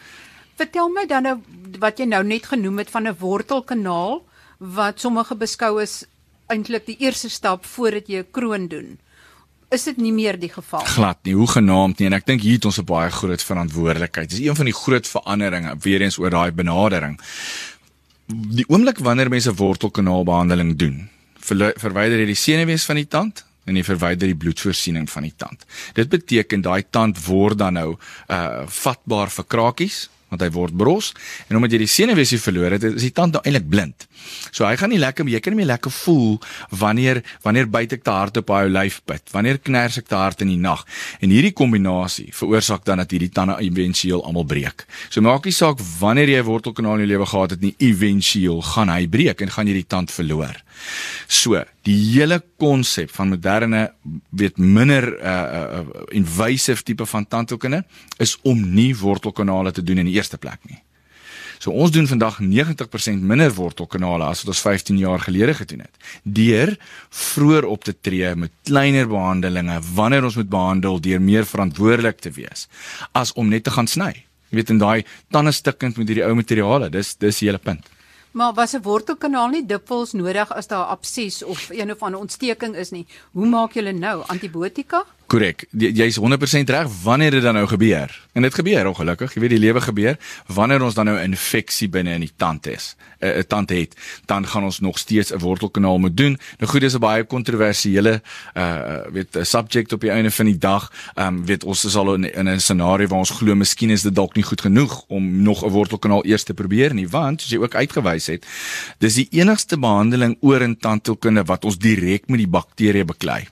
Vertel 0.56 0.88
my 0.92 1.06
dan 1.06 1.22
nou 1.22 1.36
wat 1.78 1.98
jy 1.98 2.06
nou 2.06 2.24
net 2.24 2.46
genoem 2.46 2.78
het 2.78 2.90
van 2.90 3.08
'n 3.08 3.16
wortelkanaal 3.18 4.22
wat 4.58 5.00
sommige 5.00 5.34
beskou 5.34 5.80
is 5.82 6.04
eintlik 6.52 6.86
die 6.86 6.98
eerste 7.00 7.30
stap 7.30 7.64
voordat 7.64 8.08
jy 8.08 8.18
'n 8.18 8.30
kroon 8.30 8.68
doen. 8.68 8.98
Is 9.70 9.84
dit 9.84 9.96
nie 9.96 10.12
meer 10.12 10.38
die 10.38 10.50
geval? 10.50 10.80
Glad 10.80 11.18
nie, 11.22 11.34
hoe 11.34 11.46
genaamd 11.46 11.98
nie 11.98 12.06
en 12.06 12.12
ek 12.12 12.26
dink 12.26 12.40
hier 12.40 12.58
het 12.58 12.64
ons 12.64 12.78
'n 12.78 12.84
baie 12.84 13.10
groot 13.10 13.42
verantwoordelikheid. 13.42 14.30
Dis 14.30 14.40
een 14.40 14.56
van 14.56 14.64
die 14.64 14.74
groot 14.74 15.06
veranderinge 15.08 15.76
weer 15.80 16.02
eens 16.02 16.18
oor 16.18 16.30
daai 16.30 16.50
benadering. 16.52 17.20
Die 18.26 18.68
oomblik 18.68 18.98
wanneer 18.98 19.28
mense 19.28 19.54
wortelkanaalbehandeling 19.54 20.76
doen, 20.76 21.08
verwyder 21.76 22.18
jy 22.18 22.26
die 22.26 22.34
senuwees 22.34 22.84
van 22.84 22.96
die 22.96 23.08
tand 23.08 23.44
en 23.70 23.78
jy 23.78 23.86
verwyder 23.86 24.30
die 24.30 24.38
bloedvoorsiening 24.38 25.08
van 25.10 25.28
die 25.28 25.36
tand. 25.36 25.66
Dit 25.94 26.10
beteken 26.12 26.64
daai 26.66 26.82
tand 26.90 27.20
word 27.26 27.62
dan 27.62 27.78
nou 27.80 27.90
uh 28.28 28.66
vatbaar 28.80 29.30
vir 29.30 29.46
krakies 29.46 30.08
want 30.30 30.44
hy 30.44 30.50
word 30.54 30.76
bros 30.78 31.10
en 31.48 31.58
omdat 31.58 31.74
jy 31.74 31.80
die 31.82 31.90
senuweesie 31.90 32.38
verloor 32.40 32.76
het, 32.76 32.86
is 32.86 33.02
die 33.02 33.14
tand 33.14 33.34
nou 33.34 33.42
eintlik 33.42 33.66
blind. 33.70 34.06
So 34.54 34.66
hy 34.66 34.76
gaan 34.78 34.92
nie 34.94 35.00
lekker, 35.02 35.26
jy 35.28 35.40
kan 35.42 35.54
nie 35.54 35.62
meer 35.62 35.72
lekker 35.72 35.92
voel 35.94 36.38
wanneer 36.82 37.22
wanneer 37.44 37.68
byt 37.70 37.96
ek 37.98 38.06
te 38.06 38.14
hard 38.14 38.40
op 38.40 38.52
jou 38.54 38.70
lyfpit, 38.70 39.26
wanneer 39.34 39.60
kners 39.66 39.98
ek 40.00 40.10
te 40.10 40.18
hard 40.18 40.44
in 40.46 40.52
die 40.54 40.60
nag. 40.60 40.84
En 41.18 41.34
hierdie 41.34 41.54
kombinasie 41.56 42.28
veroorsaak 42.36 42.86
dan 42.86 43.02
dat 43.02 43.10
hierdie 43.14 43.32
tande 43.34 43.58
éventueel 43.58 44.22
almal 44.22 44.46
breek. 44.46 44.86
So 45.10 45.24
maak 45.24 45.48
nie 45.48 45.56
saak 45.56 45.82
wanneer 45.98 46.30
jy 46.30 46.40
'n 46.40 46.50
wortelkanaal 46.50 47.00
in 47.00 47.06
jou 47.06 47.12
lewe 47.14 47.26
gehad 47.26 47.50
het 47.50 47.60
nie, 47.60 47.74
éventueel 47.78 48.62
gaan 48.62 48.88
hy 48.88 49.06
breek 49.06 49.40
en 49.42 49.50
gaan 49.50 49.66
jy 49.66 49.82
die 49.82 49.90
tand 49.90 50.10
verloor. 50.10 50.54
So, 51.26 51.62
die 51.86 51.96
hele 52.12 52.40
konsep 52.58 53.10
van 53.14 53.28
moderne 53.34 53.86
weet 54.30 54.58
minder 54.58 55.12
uh 55.20 55.80
uh 55.80 56.04
invasive 56.16 56.82
tipe 56.82 57.06
van 57.06 57.26
tandheelkunde 57.26 57.84
is 58.18 58.38
om 58.42 58.62
nie 58.74 58.92
wortelkanale 58.96 59.72
te 59.72 59.82
doen 59.82 59.98
in 59.98 60.10
die 60.10 60.18
eerste 60.18 60.38
plek 60.38 60.60
nie. 60.68 60.80
So 61.60 61.74
ons 61.76 61.92
doen 61.92 62.06
vandag 62.08 62.38
90% 62.40 63.20
minder 63.20 63.52
wortelkanale 63.52 64.24
as 64.24 64.40
wat 64.40 64.54
ons 64.54 64.62
15 64.64 64.96
jaar 64.96 65.20
gelede 65.20 65.54
gedoen 65.58 65.82
het. 65.84 66.08
Deur 66.24 66.72
vroeër 67.10 67.66
op 67.68 67.84
te 67.84 67.92
tree 68.00 68.32
met 68.34 68.54
kleiner 68.64 69.08
behandelinge 69.08 69.76
wanneer 69.94 70.24
ons 70.24 70.38
moet 70.40 70.48
behandel 70.48 71.00
deur 71.04 71.20
meer 71.20 71.44
verantwoordelik 71.44 72.24
te 72.24 72.32
wees 72.32 72.66
as 73.12 73.34
om 73.36 73.52
net 73.52 73.68
te 73.68 73.74
gaan 73.76 73.90
sny. 73.90 74.12
Jy 74.50 74.56
weet 74.56 74.72
in 74.72 74.80
daai 74.80 75.04
tande 75.30 75.52
stikkend 75.52 76.00
met 76.00 76.08
hierdie 76.08 76.24
ou 76.26 76.32
materiale, 76.34 76.88
dis 76.90 77.12
dis 77.20 77.42
die 77.42 77.50
hele 77.50 77.60
punt. 77.60 77.84
Maar 78.30 78.52
was 78.54 78.72
'n 78.74 78.82
wortelkanaal 78.82 79.48
nie 79.48 79.66
dikwels 79.66 80.12
nodig 80.12 80.52
as 80.52 80.66
daar 80.66 80.84
abses 80.84 81.42
of 81.42 81.70
een 81.70 81.90
of 81.90 82.02
ander 82.02 82.20
ontsteking 82.20 82.76
is 82.76 82.90
nie? 82.90 83.06
Hoe 83.32 83.46
maak 83.46 83.72
julle 83.72 83.92
nou 83.92 84.22
antibiotika? 84.26 85.04
Korrek. 85.30 85.62
Jy's 85.70 86.18
100% 86.18 86.70
reg 86.74 86.88
wanneer 87.02 87.30
dit 87.30 87.42
dan 87.42 87.54
nou 87.54 87.66
gebeur. 87.70 88.10
En 88.34 88.42
dit 88.42 88.54
gebeur 88.54 88.88
ongelukkig. 88.90 89.34
Jy 89.34 89.40
weet 89.40 89.52
die 89.54 89.60
lewe 89.62 89.80
gebeur 89.80 90.16
wanneer 90.50 90.82
ons 90.82 90.94
dan 90.94 91.06
nou 91.06 91.18
'n 91.18 91.30
infeksie 91.30 91.88
binne 91.88 92.14
in 92.18 92.20
die 92.20 92.32
tand. 92.36 92.66
'n 92.66 92.78
uh, 93.20 93.38
'n 93.38 93.46
tand 93.46 93.70
het, 93.70 93.94
dan 94.26 94.46
gaan 94.46 94.64
ons 94.64 94.80
nog 94.80 94.98
steeds 94.98 95.30
'n 95.32 95.38
wortelkanaal 95.38 95.98
moet 95.98 96.16
doen. 96.16 96.38
Nou 96.58 96.70
goed, 96.70 96.80
dis 96.80 96.94
'n 96.94 96.98
baie 96.98 97.24
kontroversiële 97.24 98.22
uh 98.54 99.06
weet 99.12 99.36
'n 99.36 99.44
subject 99.44 99.92
op 99.92 100.00
die 100.00 100.10
einde 100.10 100.30
van 100.30 100.46
die 100.46 100.58
dag. 100.58 100.92
Um, 101.14 101.46
weet 101.46 101.64
ons 101.64 101.84
is 101.84 101.96
al 101.96 102.14
in, 102.14 102.34
in 102.34 102.48
'n 102.48 102.60
scenario 102.60 103.06
waar 103.06 103.18
ons 103.18 103.30
glo 103.30 103.54
miskien 103.54 103.90
is 103.90 104.02
dit 104.02 104.14
dalk 104.14 104.34
nie 104.34 104.44
goed 104.44 104.60
genoeg 104.60 105.04
om 105.06 105.42
nog 105.42 105.64
'n 105.64 105.70
wortelkanaal 105.70 106.24
eers 106.24 106.42
te 106.42 106.54
probeer 106.54 106.94
nie, 106.94 107.08
want 107.08 107.40
soos 107.40 107.50
jy 107.50 107.58
ook 107.58 107.74
uitgewys 107.74 108.26
het, 108.26 108.46
dis 108.98 109.14
die 109.14 109.28
enigste 109.30 109.78
behandeling 109.78 110.36
oor 110.40 110.62
in 110.62 110.76
tandheelkunde 110.76 111.44
wat 111.44 111.64
ons 111.64 111.78
direk 111.78 112.28
met 112.28 112.38
die 112.38 112.48
bakterieë 112.48 113.04
beklei. 113.04 113.46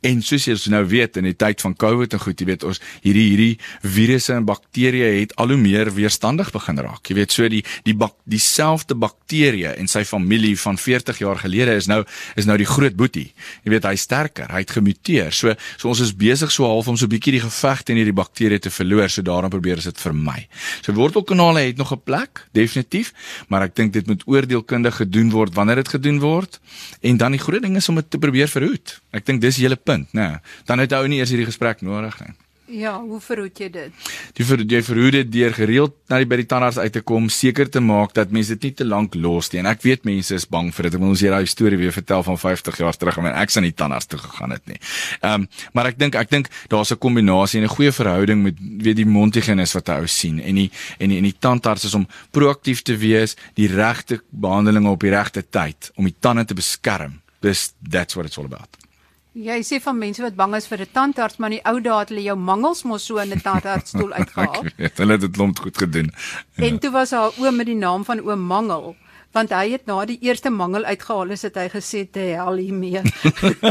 En 0.00 0.22
soos 0.22 0.46
jy 0.48 0.56
nou 0.72 0.84
weet 0.88 1.16
in 1.20 1.24
die 1.24 1.36
tyd 1.36 1.60
van 1.60 1.74
COVID 1.76 2.14
en 2.16 2.22
goed, 2.22 2.40
jy 2.40 2.46
weet 2.46 2.64
ons 2.68 2.80
hierdie 3.02 3.26
hierdie 3.30 3.58
virusse 3.82 4.34
en 4.34 4.46
bakterieë 4.48 5.10
het 5.20 5.34
al 5.40 5.54
hoe 5.54 5.58
meer 5.60 5.90
weerstandig 5.94 6.52
begin 6.54 6.80
raak. 6.80 7.02
Jy 7.10 7.16
weet 7.18 7.34
so 7.34 7.48
die 7.48 7.62
die 7.86 7.94
bak, 7.96 8.14
dieselfde 8.30 8.96
bakterieë 8.98 9.74
en 9.80 9.90
sy 9.90 10.04
familie 10.08 10.56
van 10.60 10.78
40 10.80 11.20
jaar 11.22 11.40
gelede 11.42 11.76
is 11.78 11.88
nou 11.90 12.02
is 12.40 12.48
nou 12.48 12.56
die 12.60 12.68
groot 12.68 12.96
boetie. 12.96 13.30
Jy 13.64 13.74
weet 13.74 13.88
hy 13.88 13.96
sterker, 14.00 14.50
hy 14.52 14.64
het 14.64 14.74
gemuteer. 14.76 15.32
So 15.34 15.54
so 15.76 15.90
ons 15.92 16.02
is 16.04 16.14
besig 16.16 16.52
so 16.54 16.68
half 16.68 16.88
om 16.88 16.96
so 16.96 17.06
'n 17.06 17.14
bietjie 17.14 17.38
die 17.38 17.44
geveg 17.44 17.82
teen 17.84 17.96
hierdie 17.96 18.16
bakterieë 18.16 18.60
te 18.60 18.70
verloor. 18.70 19.08
So 19.08 19.22
daarom 19.22 19.50
probeer 19.50 19.76
ons 19.76 19.84
dit 19.84 20.00
vermy. 20.00 20.48
So 20.82 20.92
wortelkanale 20.92 21.66
het 21.66 21.76
nog 21.76 21.92
'n 21.92 22.00
plek, 22.04 22.46
definitief, 22.52 23.12
maar 23.48 23.62
ek 23.62 23.74
dink 23.74 23.92
dit 23.92 24.06
moet 24.06 24.22
oordeelkundig 24.26 24.96
gedoen 24.96 25.30
word 25.30 25.54
wanneer 25.54 25.76
dit 25.76 25.88
gedoen 25.88 26.18
word. 26.20 26.60
En 27.00 27.16
dan 27.16 27.32
die 27.32 27.40
groot 27.40 27.62
ding 27.62 27.76
is 27.76 27.88
om 27.88 27.94
dit 27.94 28.10
te 28.10 28.18
probeer 28.18 28.48
verhoed. 28.48 29.00
Ek 29.12 29.26
dink 29.26 29.40
dis 29.40 29.56
hele 29.56 29.76
punt, 29.82 30.12
né? 30.12 30.28
Nee, 30.28 30.38
dan 30.66 30.78
het 30.78 30.92
ou 30.92 31.06
nie 31.08 31.18
eers 31.18 31.32
hierdie 31.32 31.48
gesprek 31.48 31.82
nodig 31.82 32.20
nie. 32.20 32.34
Ja, 32.70 32.92
hoe 33.02 33.18
verhoed 33.18 33.58
jy 33.58 33.66
dit? 33.74 34.10
Die 34.38 34.44
ver, 34.46 34.60
jy 34.62 34.78
verhoed 34.86 35.16
dit 35.16 35.30
deur 35.34 35.54
gereeld 35.56 35.94
na 36.10 36.20
die 36.22 36.26
by 36.30 36.36
die 36.38 36.46
tandarts 36.46 36.78
uit 36.78 36.92
te 36.94 37.00
kom, 37.02 37.26
seker 37.32 37.66
te 37.66 37.82
maak 37.82 38.12
dat 38.14 38.30
mense 38.34 38.54
dit 38.54 38.68
nie 38.68 38.76
te 38.78 38.86
lank 38.86 39.16
los 39.18 39.50
nie. 39.50 39.58
En 39.64 39.68
ek 39.72 39.82
weet 39.82 40.06
mense 40.06 40.36
is 40.36 40.46
bang 40.46 40.68
vir 40.74 40.86
dit. 40.86 40.94
Ek 40.94 41.02
wil 41.02 41.10
ons 41.10 41.24
hier 41.24 41.34
daai 41.34 41.50
storie 41.50 41.80
weer 41.80 41.94
vertel 41.94 42.22
van 42.28 42.38
50 42.38 42.78
jaar 42.78 42.98
terug 42.98 43.18
en 43.18 43.26
ek 43.32 43.50
sien 43.50 43.66
die 43.66 43.74
tandarts 43.74 44.06
toe 44.10 44.20
gegaan 44.22 44.54
het 44.54 44.70
nie. 44.70 44.78
Ehm, 45.18 45.42
um, 45.42 45.48
maar 45.74 45.90
ek 45.90 45.98
dink 45.98 46.18
ek 46.20 46.30
dink 46.30 46.50
daar's 46.70 46.92
'n 46.94 47.02
kombinasie 47.02 47.58
en 47.58 47.66
'n 47.66 47.74
goeie 47.74 47.92
verhouding 47.92 48.42
met 48.42 48.54
weet 48.58 48.96
die 48.96 49.06
mondhygiënis 49.06 49.74
wat 49.74 49.88
hy 49.88 49.98
ou 49.98 50.06
sien 50.06 50.38
en 50.38 50.54
die 50.54 50.70
en 50.98 51.08
die 51.08 51.18
en 51.18 51.24
die 51.24 51.38
tandarts 51.38 51.84
is 51.84 51.94
om 51.94 52.06
proaktief 52.30 52.82
te 52.82 52.96
wees, 52.96 53.36
die 53.54 53.66
regte 53.66 54.22
behandelinge 54.30 54.88
op 54.88 55.00
die 55.00 55.10
regte 55.10 55.42
tyd 55.42 55.90
om 55.96 56.04
die 56.04 56.14
tande 56.20 56.44
te 56.44 56.54
beskerm. 56.54 57.20
Dis 57.40 57.72
that's 57.82 58.14
what 58.14 58.26
it's 58.26 58.38
all 58.38 58.44
about. 58.44 58.89
Jy 59.38 59.60
sê 59.62 59.78
van 59.78 59.94
mense 59.94 60.22
wat 60.24 60.34
bang 60.34 60.56
is 60.58 60.66
vir 60.66 60.80
'n 60.82 60.90
tandarts, 60.92 61.38
maar 61.38 61.50
in 61.52 61.58
die 61.58 61.66
ou 61.70 61.80
dae 61.80 61.98
het 62.00 62.08
hulle 62.08 62.22
jou 62.22 62.36
mangels 62.36 62.82
mos 62.82 63.04
so 63.06 63.18
in 63.18 63.30
'n 63.30 63.40
tandartsstoel 63.40 64.12
uitgehaal. 64.18 64.64
weet, 64.76 64.98
hulle 64.98 65.12
het 65.12 65.20
dit 65.20 65.36
lomp 65.36 65.58
goed 65.58 65.78
gedoen. 65.78 66.10
Ja. 66.56 66.66
En 66.66 66.78
toe 66.78 66.90
was 66.90 67.10
haar 67.10 67.30
oom 67.38 67.56
met 67.56 67.66
die 67.66 67.76
naam 67.76 68.04
van 68.04 68.20
oom 68.20 68.40
Mangel, 68.40 68.96
want 69.32 69.50
hy 69.50 69.70
het 69.70 69.86
na 69.86 70.04
die 70.04 70.18
eerste 70.20 70.50
mangel 70.50 70.84
uitgehaal 70.84 71.30
is 71.30 71.40
dit 71.40 71.54
hy 71.54 71.68
gesê 71.70 72.10
te 72.10 72.18
hel 72.18 72.56
hiermee. 72.58 73.02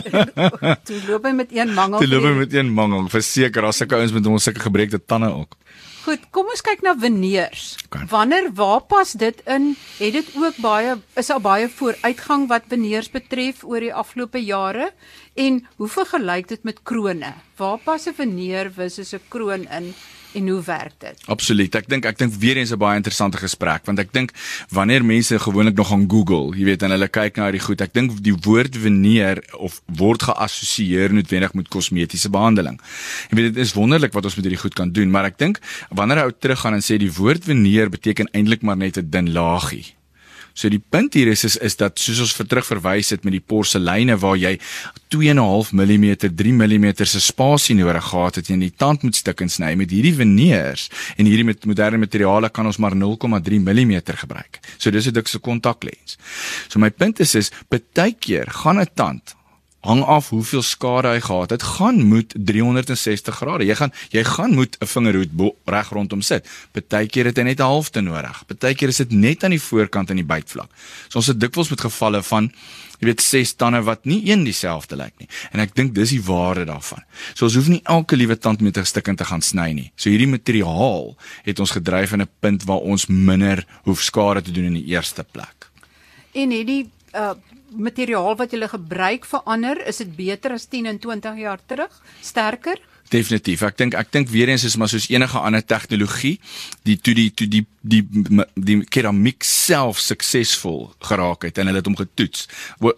toe 0.88 1.00
loop 1.08 1.26
hy 1.28 1.32
met 1.36 1.52
een 1.52 1.74
mangel. 1.74 2.00
Toe 2.00 2.08
loop 2.08 2.24
hy 2.24 2.36
met 2.38 2.54
een 2.54 2.72
mangel. 2.72 3.10
Verseker, 3.10 3.62
daar's 3.62 3.78
sulke 3.78 3.96
ouens 3.96 4.16
met 4.16 4.26
ons 4.26 4.44
sulke 4.44 4.64
gebreekte 4.64 5.04
tande 5.06 5.28
ook. 5.28 5.58
Goed, 6.10 6.24
kom 6.34 6.48
ons 6.50 6.64
kyk 6.66 6.80
na 6.82 6.96
veneers. 6.98 7.76
Okay. 7.86 8.08
Wanneer 8.10 8.48
waar 8.58 8.80
pas 8.90 9.12
dit 9.14 9.44
in? 9.46 9.76
Het 10.00 10.16
dit 10.16 10.30
ook 10.42 10.56
baie 10.58 10.96
is 11.22 11.28
daar 11.30 11.42
baie 11.46 11.68
vooruitgang 11.70 12.48
wat 12.50 12.66
veneers 12.72 13.12
betref 13.14 13.62
oor 13.62 13.86
die 13.86 13.92
afgelope 13.94 14.42
jare? 14.42 14.88
En 15.38 15.60
hoe 15.78 15.90
vergelyk 16.00 16.50
dit 16.50 16.66
met 16.66 16.82
krone? 16.82 17.30
Waar 17.62 17.78
pas 17.86 18.10
'n 18.10 18.18
veneer 18.18 18.72
versus 18.74 19.14
'n 19.14 19.22
kroon 19.30 19.70
in? 19.70 19.94
En 20.32 20.48
hoe 20.48 20.62
werk 20.64 20.94
dit? 20.98 21.22
Absoluut. 21.26 21.76
Ek 21.76 21.88
dink 21.90 22.06
ek 22.06 22.18
dink 22.18 22.34
weer 22.38 22.58
eens 22.58 22.72
'n 22.72 22.78
baie 22.78 22.96
interessante 22.96 23.38
gesprek 23.38 23.86
want 23.86 24.00
ek 24.00 24.14
dink 24.14 24.32
wanneer 24.70 25.06
mense 25.06 25.40
gewoonlik 25.40 25.76
nog 25.76 25.88
gaan 25.88 26.06
Google, 26.10 26.58
jy 26.58 26.66
weet 26.66 26.84
en 26.84 26.92
hulle 26.92 27.08
kyk 27.08 27.38
na 27.38 27.52
die 27.52 27.60
goed, 27.60 27.82
ek 27.82 27.94
dink 27.94 28.24
die 28.24 28.36
woord 28.36 28.78
veneer 28.78 29.44
of 29.58 29.82
word 29.86 30.22
geassosieer 30.22 31.14
noodwendig 31.14 31.54
met 31.54 31.68
kosmetiese 31.68 32.30
behandeling. 32.30 32.80
Jy 33.30 33.36
weet 33.36 33.54
dit 33.54 33.66
is 33.66 33.74
wonderlik 33.74 34.14
wat 34.14 34.26
ons 34.26 34.36
met 34.36 34.46
hierdie 34.46 34.62
goed 34.62 34.74
kan 34.74 34.92
doen, 34.92 35.10
maar 35.10 35.26
ek 35.26 35.38
dink 35.38 35.60
wanneer 35.90 36.24
ou 36.24 36.32
teruggaan 36.32 36.74
en 36.74 36.82
sê 36.82 36.98
die 36.98 37.12
woord 37.12 37.44
veneer 37.44 37.90
beteken 37.90 38.30
eintlik 38.32 38.62
maar 38.62 38.78
net 38.78 38.98
'n 38.98 39.10
dun 39.10 39.32
laagie. 39.32 39.99
So 40.60 40.68
die 40.68 40.82
punt 40.84 41.16
hier 41.16 41.30
is 41.32 41.46
is, 41.48 41.56
is 41.64 41.78
dat 41.80 42.00
soos 42.04 42.20
ons 42.26 42.34
vir 42.36 42.48
terug 42.52 42.66
verwys 42.68 43.14
het 43.14 43.24
met 43.24 43.38
die 43.38 43.44
porseleine 43.44 44.18
waar 44.20 44.36
jy 44.36 44.58
2.5 45.16 45.72
mm, 45.72 46.08
3 46.36 46.54
mm 46.58 46.88
se 47.08 47.22
spasie 47.24 47.78
nodig 47.80 48.04
gehad 48.10 48.42
het 48.42 48.52
en 48.52 48.66
die 48.66 48.74
tand 48.76 49.06
moet 49.08 49.16
stik 49.16 49.46
en 49.46 49.52
sny 49.52 49.72
met 49.80 49.94
hierdie 49.96 50.14
veneers 50.18 50.90
en 51.16 51.30
hierdie 51.30 51.48
met 51.48 51.64
moderne 51.70 52.02
materiale 52.04 52.52
kan 52.52 52.68
ons 52.68 52.82
maar 52.84 52.98
0.3 52.98 53.62
mm 53.64 53.96
gebruik. 54.20 54.60
So 54.78 54.92
dis 54.92 55.08
'n 55.08 55.16
dikse 55.16 55.40
kontaklens. 55.40 56.18
So 56.68 56.80
my 56.80 56.90
punt 56.90 57.20
is 57.20 57.36
is 57.36 57.52
baie 57.70 58.14
keer 58.20 58.52
gaan 58.52 58.80
'n 58.82 58.88
tand 58.94 59.39
hang 59.80 60.04
af 60.04 60.30
hoeveel 60.30 60.62
skade 60.62 61.08
hy 61.08 61.20
gehad 61.24 61.54
het. 61.56 61.64
Gaan 61.64 62.02
moet 62.08 62.34
360 62.36 63.36
grade. 63.36 63.66
Jy 63.66 63.76
gaan 63.80 63.94
jy 64.12 64.24
gaan 64.24 64.54
moet 64.56 64.78
'n 64.80 64.86
vingerhoed 64.86 65.32
reg 65.66 65.90
rondom 65.90 66.22
sit. 66.22 66.48
Partykeer 66.72 67.26
het 67.26 67.38
hy 67.38 67.44
net 67.44 67.60
'n 67.60 67.64
halfte 67.64 68.02
nodig. 68.02 68.46
Partykeer 68.46 68.88
is 68.88 68.98
dit 68.98 69.12
net 69.12 69.44
aan 69.44 69.52
die 69.52 69.62
voorkant 69.62 70.10
aan 70.10 70.16
die 70.16 70.26
bytvlak. 70.26 70.70
So 71.08 71.18
ons 71.18 71.28
het 71.28 71.40
dikwels 71.40 71.70
met 71.70 71.82
gevalle 71.82 72.24
van 72.24 72.52
jy 73.00 73.06
weet 73.06 73.22
ses 73.22 73.54
tande 73.54 73.82
wat 73.82 74.06
nie 74.06 74.30
een 74.30 74.44
dieselfde 74.44 74.96
lyk 74.96 75.14
nie. 75.18 75.28
En 75.52 75.60
ek 75.60 75.76
dink 75.76 75.96
dis 75.96 76.10
die 76.10 76.24
waarde 76.24 76.66
daarvan. 76.66 77.04
So 77.34 77.46
ons 77.46 77.56
hoef 77.56 77.68
nie 77.68 77.82
elke 77.84 78.16
liewe 78.16 78.38
tand 78.38 78.62
met 78.62 78.78
'n 78.78 78.86
stukkie 78.86 79.16
te 79.16 79.26
gaan 79.26 79.42
sny 79.42 79.72
nie. 79.72 79.92
So 79.96 80.10
hierdie 80.10 80.28
materiaal 80.28 81.18
het 81.44 81.60
ons 81.60 81.72
gedryf 81.72 82.14
aan 82.14 82.22
'n 82.22 82.30
punt 82.40 82.64
waar 82.64 82.82
ons 82.82 83.08
minder 83.08 83.66
hoef 83.84 84.02
skade 84.02 84.42
te 84.42 84.52
doen 84.52 84.66
in 84.66 84.74
die 84.74 84.86
eerste 84.86 85.24
plek. 85.24 85.72
En 86.34 86.50
hierdie 86.50 86.90
uh 87.14 87.34
materiaal 87.76 88.36
wat 88.40 88.54
jy 88.54 88.68
gebruik 88.68 89.26
verander? 89.26 89.82
Is 89.88 90.02
dit 90.02 90.16
beter 90.16 90.56
as 90.56 90.68
10 90.68 90.86
en 90.86 91.00
20 91.00 91.38
jaar 91.38 91.60
terug? 91.66 92.02
Sterker? 92.22 92.82
Definitief. 93.10 93.64
Ek 93.66 93.78
dink 93.80 93.96
ek 93.98 94.12
dink 94.14 94.30
weer 94.30 94.52
eens 94.52 94.64
is 94.68 94.76
maar 94.78 94.90
soos 94.92 95.08
enige 95.10 95.40
ander 95.42 95.64
tegnologie, 95.66 96.36
die 96.86 96.98
toe 97.02 97.16
die 97.18 97.30
toe 97.34 97.48
die 97.50 97.64
die 97.82 98.02
die, 98.54 98.76
keramiek 98.92 99.46
self 99.48 100.02
suksesvol 100.04 100.92
geraak 101.08 101.48
het 101.48 101.58
en 101.58 101.72
hulle 101.72 101.82
het 101.82 101.88
hom 101.90 101.96
getoets 101.98 102.46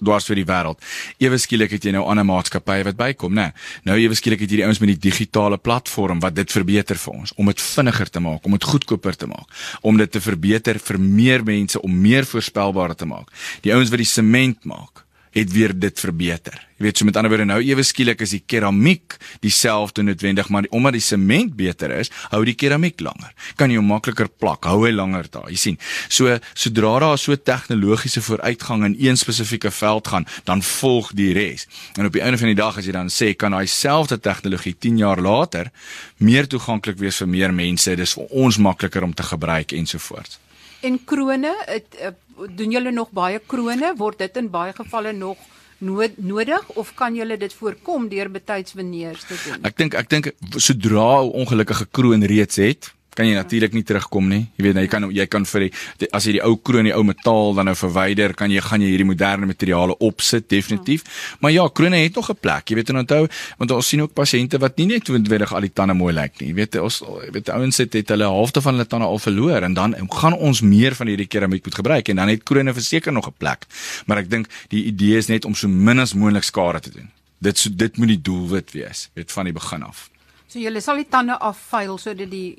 dwars 0.02 0.28
vir 0.28 0.42
die 0.42 0.48
wêreld. 0.50 0.82
Ewe 1.24 1.40
skielik 1.40 1.76
het 1.78 1.88
jy 1.88 1.94
nou 1.96 2.04
ander 2.12 2.28
maatskappye 2.28 2.84
wat 2.90 3.00
bykom, 3.00 3.38
né? 3.38 3.52
Nou 3.88 3.96
ewe 4.02 4.18
skielik 4.20 4.44
het 4.44 4.52
jy 4.52 4.60
die 4.64 4.66
ouens 4.68 4.82
met 4.84 4.92
die 4.92 5.00
digitale 5.08 5.60
platform 5.62 6.20
wat 6.26 6.36
dit 6.36 6.52
verbeter 6.52 7.00
vir 7.00 7.22
ons 7.22 7.32
om 7.38 7.48
dit 7.48 7.64
vinniger 7.64 8.12
te 8.12 8.24
maak, 8.24 8.44
om 8.44 8.58
dit 8.58 8.68
goedkoper 8.74 9.16
te 9.16 9.30
maak, 9.32 9.48
om 9.88 10.02
dit 10.02 10.12
te 10.12 10.20
verbeter 10.24 10.82
vir 10.90 11.00
meer 11.00 11.46
mense 11.48 11.80
om 11.80 11.96
meer 12.04 12.28
voorspelbaar 12.28 12.98
te 13.00 13.08
maak. 13.08 13.32
Die 13.64 13.72
ouens 13.72 13.94
wat 13.94 14.04
die 14.04 14.12
sement 14.12 14.68
maak 14.68 15.06
het 15.32 15.52
weer 15.52 15.72
dit 15.80 16.00
verbeter. 16.00 16.58
Jy 16.78 16.88
weet, 16.88 16.98
so 16.98 17.06
met 17.06 17.18
ander 17.20 17.32
woorde 17.32 17.46
nou 17.46 17.60
ewe 17.62 17.84
skielik 17.86 18.24
is 18.26 18.34
die 18.34 18.42
keramiek 18.50 19.16
dieselfde 19.44 20.04
noodwendig, 20.04 20.50
maar 20.50 20.66
die, 20.66 20.72
omdat 20.76 20.96
die 20.98 21.04
sement 21.06 21.54
beter 21.56 21.94
is, 21.94 22.10
hou 22.34 22.42
die 22.48 22.56
keramiek 22.58 23.00
langer. 23.06 23.30
Kan 23.60 23.72
jy 23.72 23.78
hom 23.78 23.92
makliker 23.92 24.32
plak, 24.42 24.66
hou 24.66 24.82
hy 24.88 24.92
langer 24.96 25.30
daar. 25.32 25.48
Jy 25.54 25.60
sien. 25.62 25.80
So 26.10 26.40
sodra 26.58 26.96
daar 27.06 27.22
so 27.22 27.38
tegnologiese 27.38 28.24
vooruitgang 28.26 28.88
in 28.90 28.98
een 29.00 29.20
spesifieke 29.22 29.72
veld 29.72 30.10
gaan, 30.12 30.28
dan 30.50 30.66
volg 30.66 31.14
die 31.18 31.32
res. 31.38 31.68
En 31.96 32.10
op 32.10 32.18
die 32.18 32.26
einde 32.26 32.42
van 32.42 32.52
die 32.52 32.58
dag 32.58 32.82
as 32.82 32.90
jy 32.90 32.96
dan 32.98 33.14
sê 33.14 33.32
kan 33.38 33.54
daai 33.56 33.70
selfde 33.70 34.20
tegnologie 34.20 34.74
10 34.74 35.04
jaar 35.06 35.22
later 35.22 35.72
meer 36.18 36.50
toeganklik 36.50 36.98
wees 37.00 37.22
vir 37.22 37.30
meer 37.30 37.54
mense, 37.54 37.96
dis 37.96 38.18
vir 38.18 38.40
ons 38.44 38.58
makliker 38.58 39.06
om 39.06 39.14
te 39.14 39.24
gebruik 39.24 39.78
ensovoorts. 39.78 40.40
En 40.82 40.98
krone, 41.06 41.54
uh, 41.70 42.10
doen 42.50 42.72
julle 42.72 42.92
nog 42.92 43.12
baie 43.12 43.40
krone? 43.40 43.94
Word 43.98 44.18
dit 44.18 44.38
in 44.38 44.50
baie 44.50 44.74
gevalle 44.74 45.14
nog 45.14 45.38
nood, 45.82 46.18
nodig 46.18 46.70
of 46.78 46.94
kan 46.94 47.16
julle 47.16 47.38
dit 47.38 47.54
voorkom 47.54 48.08
deur 48.10 48.30
betyds 48.32 48.76
veneers 48.78 49.26
te 49.26 49.38
doen? 49.46 49.64
Ek 49.66 49.78
dink 49.78 49.98
ek 49.98 50.10
dink 50.10 50.32
sodra 50.58 51.24
'n 51.24 51.32
ongelukkige 51.44 51.88
kroon 51.92 52.24
reeds 52.24 52.56
het, 52.56 52.94
kan 53.16 53.28
jy 53.28 53.36
natuurlik 53.36 53.74
nie 53.76 53.84
terugkom 53.84 54.30
nie. 54.32 54.46
Jy 54.56 54.64
weet 54.66 54.78
nou 54.78 54.84
jy 54.86 54.90
kan 54.92 55.08
jy 55.12 55.26
kan 55.28 55.46
vir 55.46 55.66
die, 55.66 55.72
die 56.00 56.08
as 56.16 56.28
jy 56.28 56.38
die 56.38 56.44
ou 56.48 56.56
kroon, 56.64 56.88
die 56.88 56.94
ou 56.96 57.04
metaal 57.04 57.58
dan 57.58 57.68
nou 57.68 57.76
verwyder, 57.76 58.34
kan 58.38 58.52
jy 58.52 58.64
gaan 58.64 58.84
jy 58.84 58.94
hierdie 58.94 59.08
moderne 59.08 59.50
materiale 59.50 59.98
opsit 60.00 60.48
definitief. 60.50 61.04
Ja. 61.04 61.40
Maar 61.44 61.52
ja, 61.52 61.66
krone 61.68 62.00
het 62.00 62.16
nog 62.16 62.30
'n 62.32 62.40
plek. 62.40 62.70
Jy 62.70 62.76
weet 62.76 62.90
en 62.90 62.98
onthou, 63.04 63.28
want 63.58 63.72
ons 63.72 63.88
sien 63.88 64.02
ook 64.02 64.14
pasiënte 64.14 64.60
wat 64.60 64.78
nie 64.78 64.86
net 64.86 65.08
noodwendig 65.08 65.54
al 65.54 65.62
die 65.62 65.74
tande 65.74 65.94
mooi 65.94 66.14
lyk 66.14 66.40
nie. 66.40 66.48
Jy 66.50 66.56
weet 66.56 66.76
ons 66.80 67.00
jy 67.00 67.32
weet 67.32 67.50
ouens 67.50 67.78
het 67.78 67.94
het 67.94 68.10
hulle 68.10 68.24
halfte 68.26 68.62
van 68.62 68.74
hulle 68.74 68.88
tande 68.88 69.06
al 69.06 69.20
verloor 69.20 69.64
en 69.64 69.74
dan 69.74 69.96
gaan 70.10 70.34
ons 70.34 70.62
meer 70.62 70.96
van 70.96 71.08
hierdie 71.08 71.28
keramiek 71.28 71.66
moet 71.66 71.76
gebruik 71.76 72.08
en 72.10 72.16
dan 72.16 72.28
het 72.28 72.44
krone 72.44 72.74
verseker 72.74 73.12
nog 73.12 73.28
'n 73.28 73.34
plek. 73.38 73.66
Maar 74.06 74.18
ek 74.18 74.30
dink 74.30 74.48
die 74.70 74.86
idee 74.86 75.18
is 75.18 75.28
net 75.28 75.46
om 75.46 75.56
so 75.56 75.68
min 75.68 76.00
as 76.00 76.14
moontlik 76.14 76.44
skade 76.44 76.80
te 76.80 76.92
doen. 76.92 77.10
Dit 77.40 77.58
so, 77.58 77.70
dit 77.74 77.98
moet 77.98 78.08
die 78.08 78.22
doelwit 78.22 78.72
wees, 78.72 79.10
weet 79.14 79.32
van 79.32 79.46
die 79.46 79.54
begin 79.54 79.84
af. 79.84 80.10
So 80.48 80.60
jy 80.60 80.80
sal 80.80 80.96
die 80.96 81.08
tande 81.10 81.38
afvuil 81.40 81.98
sodat 81.98 82.30
die 82.32 82.58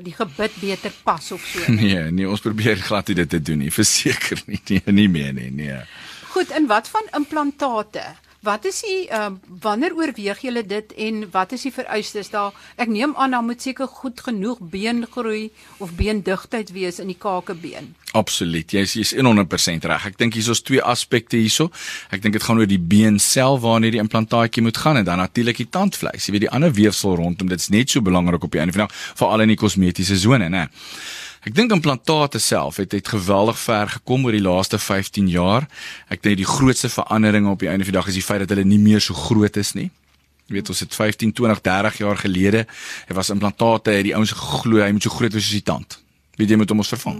die 0.00 0.14
gebit 0.16 0.54
beter 0.60 0.92
pas 1.04 1.32
of 1.32 1.44
so. 1.44 1.72
Nee, 1.80 2.10
nee, 2.10 2.28
ons 2.28 2.40
probeer 2.40 2.80
glad 2.80 3.12
nie 3.12 3.18
dit 3.20 3.28
te 3.28 3.42
doen 3.42 3.60
nie, 3.64 3.72
verseker 3.72 4.40
nie, 4.46 4.60
nee, 4.70 4.96
nie 5.02 5.08
meer 5.12 5.32
nie, 5.36 5.50
nee. 5.52 5.80
Goed, 6.32 6.50
en 6.56 6.66
wat 6.70 6.88
van 6.88 7.08
implantate? 7.12 8.04
Wat 8.42 8.64
is 8.66 8.80
die 8.82 9.06
ehm 9.06 9.36
uh, 9.36 9.58
wanneer 9.62 9.94
oorweeg 9.94 10.40
julle 10.42 10.64
dit 10.66 10.92
en 10.98 11.20
wat 11.30 11.52
is 11.54 11.62
die 11.62 11.70
vereistes 11.72 12.30
daar? 12.32 12.50
Ek 12.74 12.88
neem 12.90 13.12
aan 13.14 13.30
daar 13.30 13.44
moet 13.46 13.62
seker 13.62 13.86
goed 13.86 14.20
genoeg 14.20 14.58
beengroei 14.58 15.52
of 15.78 15.92
beendigtheid 15.94 16.72
wees 16.74 16.98
in 16.98 17.12
die 17.12 17.18
kakebeen. 17.18 17.92
Absoluut. 18.18 18.74
Jy 18.74 18.82
is 18.82 18.96
jy's 18.98 19.14
100% 19.14 19.86
reg. 19.86 20.08
Ek 20.10 20.18
dink 20.18 20.34
hier's 20.34 20.62
twee 20.66 20.82
aspekte 20.82 21.38
hierso. 21.38 21.70
Ek 22.10 22.24
dink 22.24 22.34
dit 22.34 22.42
gaan 22.42 22.58
oor 22.58 22.66
die 22.66 22.82
been 22.82 23.22
self 23.22 23.62
waarna 23.62 23.94
die 23.94 24.02
implantaatjie 24.02 24.66
moet 24.66 24.76
gaan 24.76 24.98
en 24.98 25.06
dan 25.06 25.22
natuurlik 25.22 25.62
die 25.62 25.70
tandvleis. 25.70 26.26
Jy 26.26 26.34
weet 26.34 26.48
die 26.48 26.54
ander 26.58 26.74
weefsel 26.74 27.14
rondom 27.22 27.48
dit's 27.48 27.70
net 27.70 27.94
so 27.94 28.02
belangrik 28.02 28.42
op 28.42 28.50
die 28.50 28.64
einde 28.64 28.74
van 28.74 28.88
die 28.88 28.90
dag, 28.90 29.02
veral 29.22 29.46
in 29.46 29.54
die 29.54 29.62
kosmetiese 29.62 30.18
sone, 30.18 30.50
né? 30.50 30.66
Ek 31.42 31.56
dink 31.58 31.72
implantate 31.74 32.38
self 32.38 32.76
het 32.78 32.92
het 32.94 33.08
geweldig 33.10 33.56
ver 33.58 33.88
gekom 33.96 34.28
oor 34.28 34.34
die 34.36 34.44
laaste 34.44 34.78
15 34.78 35.26
jaar. 35.26 35.64
Ek 36.06 36.20
dink 36.22 36.38
die 36.38 36.46
grootste 36.46 36.86
verandering 36.92 37.48
op 37.50 37.64
die 37.64 37.70
einde 37.70 37.82
van 37.82 37.90
die 37.90 37.98
dag 37.98 38.10
is 38.12 38.18
die 38.20 38.22
feit 38.22 38.44
dat 38.44 38.54
hulle 38.54 38.62
nie 38.62 38.78
meer 38.78 39.02
so 39.02 39.16
groot 39.18 39.58
is 39.58 39.72
nie. 39.74 39.88
Jy 40.46 40.60
weet 40.60 40.70
ons 40.70 40.84
het 40.84 40.94
15, 40.94 41.32
20, 41.34 41.64
30 41.66 41.98
jaar 41.98 42.20
gelede, 42.22 42.62
het 43.08 43.16
was 43.18 43.32
implantate, 43.34 43.90
het 43.90 44.06
die 44.06 44.14
ouens 44.14 44.30
geglo 44.38 44.84
hy 44.84 44.92
moet 44.94 45.02
so 45.02 45.10
groot 45.10 45.34
wees 45.34 45.48
soos 45.48 45.58
die 45.58 45.66
tand. 45.66 45.98
Wie 46.38 46.46
jy 46.46 46.60
moet 46.60 46.70
hom 46.70 46.84
ons 46.84 46.94
vervang. 46.94 47.18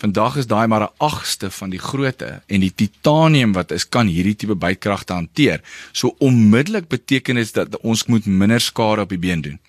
Vandag 0.00 0.40
is 0.40 0.48
daai 0.48 0.66
maar 0.66 0.88
'n 0.88 0.94
agste 1.04 1.50
van 1.50 1.70
die 1.70 1.78
grootte 1.78 2.40
en 2.48 2.60
die 2.60 2.72
titanium 2.72 3.52
wat 3.52 3.70
is 3.70 3.84
kan 3.84 4.08
hierdie 4.08 4.36
tipe 4.36 4.56
bytkragte 4.56 5.12
hanteer. 5.12 5.60
So 5.92 6.16
onmiddellik 6.18 6.88
beteken 6.88 7.34
dit 7.34 7.54
dat 7.54 7.76
ons 7.80 8.06
moet 8.06 8.26
minder 8.26 8.60
skade 8.60 9.02
op 9.02 9.08
die 9.08 9.18
been 9.18 9.40
doen. 9.40 9.60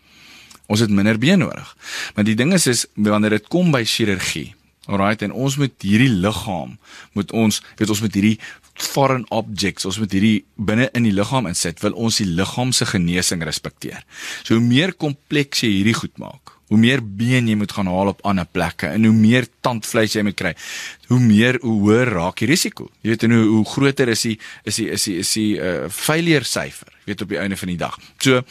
Ons 0.70 0.86
het 0.86 0.94
minder 0.94 1.18
been 1.18 1.42
nodig. 1.42 1.76
Maar 2.16 2.28
die 2.28 2.38
ding 2.38 2.54
is 2.54 2.68
is 2.70 2.86
wanneer 2.94 3.40
dit 3.40 3.48
kom 3.50 3.74
by 3.74 3.84
chirurgie. 3.84 4.54
Alrite 4.90 5.28
en 5.28 5.36
ons 5.38 5.58
moet 5.62 5.86
hierdie 5.86 6.10
liggaam 6.10 6.78
moet 7.18 7.32
ons 7.38 7.62
weet 7.78 7.92
ons 7.94 8.02
met 8.02 8.16
hierdie 8.18 8.38
foreign 8.80 9.26
objects 9.36 9.86
ons 9.86 10.00
moet 10.02 10.14
hierdie 10.16 10.38
binne 10.56 10.88
in 10.98 11.06
die 11.06 11.14
liggaam 11.14 11.50
insit 11.50 11.82
wil 11.84 11.98
ons 12.08 12.22
die 12.22 12.30
liggaam 12.30 12.72
se 12.74 12.88
genesing 12.90 13.44
respekteer. 13.46 14.06
So 14.44 14.58
hoe 14.58 14.66
meer 14.66 14.96
kompleks 14.98 15.66
jy 15.66 15.74
hierdie 15.80 15.98
goed 16.00 16.16
maak, 16.22 16.56
hoe 16.70 16.80
meer 16.80 17.02
been 17.02 17.50
jy 17.50 17.58
moet 17.60 17.74
gaan 17.76 17.90
haal 17.92 18.14
op 18.14 18.24
ander 18.30 18.48
plekke 18.50 18.90
en 18.94 19.06
hoe 19.06 19.16
meer 19.16 19.50
tandvleis 19.66 20.16
jy 20.16 20.24
moet 20.26 20.38
kry, 20.38 20.54
hoe 21.10 21.20
meer 21.22 21.60
hoe 21.64 21.76
hoër 21.84 22.14
raak 22.18 22.42
die 22.42 22.50
risiko. 22.50 22.90
Jy 23.04 23.14
weet 23.14 23.26
en 23.28 23.36
hoe 23.38 23.46
hoe 23.50 23.66
groter 23.74 24.14
is 24.16 24.26
die 24.26 24.38
is 24.64 24.82
die 24.82 24.90
is 24.96 25.06
die 25.10 25.18
is 25.22 25.34
die 25.38 25.50
uh, 25.58 25.90
failure 25.94 26.48
syfer, 26.48 26.89
weet 27.10 27.26
op 27.26 27.34
die 27.34 27.42
einde 27.42 27.58
van 27.58 27.72
die 27.74 27.80
dag. 27.80 27.98
So 28.18 28.44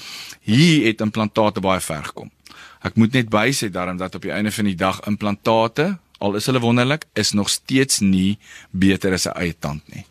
hier 0.46 0.86
het 0.86 1.00
implantate 1.04 1.62
baie 1.64 1.80
ver 1.80 2.04
gekom. 2.10 2.30
Ek 2.86 2.98
moet 2.98 3.16
net 3.16 3.30
bysê 3.30 3.70
daarom 3.74 3.98
dat 3.98 4.14
op 4.14 4.22
die 4.22 4.34
einde 4.34 4.52
van 4.54 4.68
die 4.68 4.76
dag 4.78 5.00
implantate, 5.06 5.96
al 6.18 6.38
is 6.38 6.46
hulle 6.50 6.62
wonderlik, 6.62 7.06
is 7.18 7.34
nog 7.34 7.50
steeds 7.50 8.00
nie 8.02 8.38
beter 8.70 9.12
as 9.12 9.26
'n 9.26 9.38
eie 9.38 9.54
tand 9.58 9.82
nie. 9.94 10.04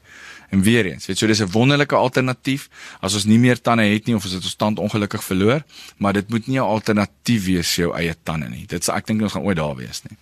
En 0.49 0.61
weer 0.63 0.85
eens, 0.85 1.05
weet 1.05 1.17
so 1.17 1.27
dis 1.27 1.41
'n 1.41 1.51
wonderlike 1.51 1.95
alternatief 1.95 2.69
as 2.99 3.13
ons 3.13 3.25
nie 3.25 3.39
meer 3.39 3.61
tande 3.61 3.83
het 3.83 4.05
nie 4.05 4.15
of 4.15 4.25
as 4.25 4.31
dit 4.31 4.43
ons 4.43 4.55
tand 4.55 4.79
ongelukkig 4.79 5.23
verloor, 5.23 5.63
maar 5.97 6.13
dit 6.13 6.29
moet 6.29 6.47
nie 6.47 6.59
'n 6.59 6.63
alternatief 6.63 7.45
wees 7.45 7.73
vir 7.73 7.83
jou 7.85 7.95
eie 7.95 8.15
tande 8.23 8.49
nie. 8.49 8.65
Dit 8.65 8.83
sê 8.83 8.95
ek 8.95 9.07
dink 9.07 9.21
ons 9.21 9.31
gaan 9.31 9.43
ooit 9.43 9.57
daar 9.57 9.75
wees 9.75 10.01
nie. 10.03 10.17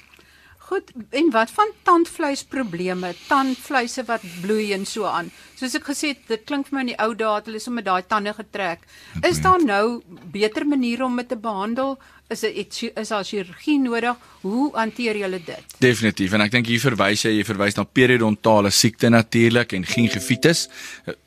Goed, 0.65 0.91
en 1.09 1.27
wat 1.29 1.51
van 1.53 1.69
tandvleisprobleme, 1.85 3.11
tandvleise 3.27 4.01
wat 4.07 4.23
bloei 4.41 4.71
en 4.73 4.85
so 4.89 5.05
aan? 5.05 5.27
Soos 5.59 5.75
ek 5.77 5.91
gesê 5.91 6.09
het, 6.15 6.23
dit 6.31 6.45
klink 6.49 6.71
vir 6.71 6.77
my 6.77 6.81
in 6.87 6.89
die 6.89 6.97
ou 7.03 7.11
dae 7.13 7.35
het 7.35 7.51
hulle 7.51 7.61
sommer 7.61 7.85
daai 7.85 8.01
tande 8.09 8.33
getrek. 8.33 8.87
Is 9.29 9.43
daar 9.45 9.61
nou 9.61 10.01
beter 10.33 10.65
maniere 10.65 11.05
om 11.05 11.21
dit 11.21 11.29
te 11.29 11.37
behandel? 11.37 11.99
Is 12.27 12.39
dit 12.39 12.91
is 12.95 13.07
daar 13.07 13.23
chirurgie 13.23 13.79
nodig? 13.79 14.15
Hoe 14.41 14.69
hanteer 14.73 15.17
julle 15.17 15.39
dit? 15.45 15.75
Definitief 15.77 16.33
en 16.33 16.41
ek 16.45 16.55
dink 16.55 16.69
hier 16.69 16.81
verwys 16.81 17.25
jy 17.25 17.35
jy 17.35 17.45
verwys 17.45 17.77
na 17.77 17.85
periodontale 17.85 18.71
siekte 18.73 19.11
natuurlik 19.13 19.75
en 19.77 19.85
gingivitis. 19.85 20.65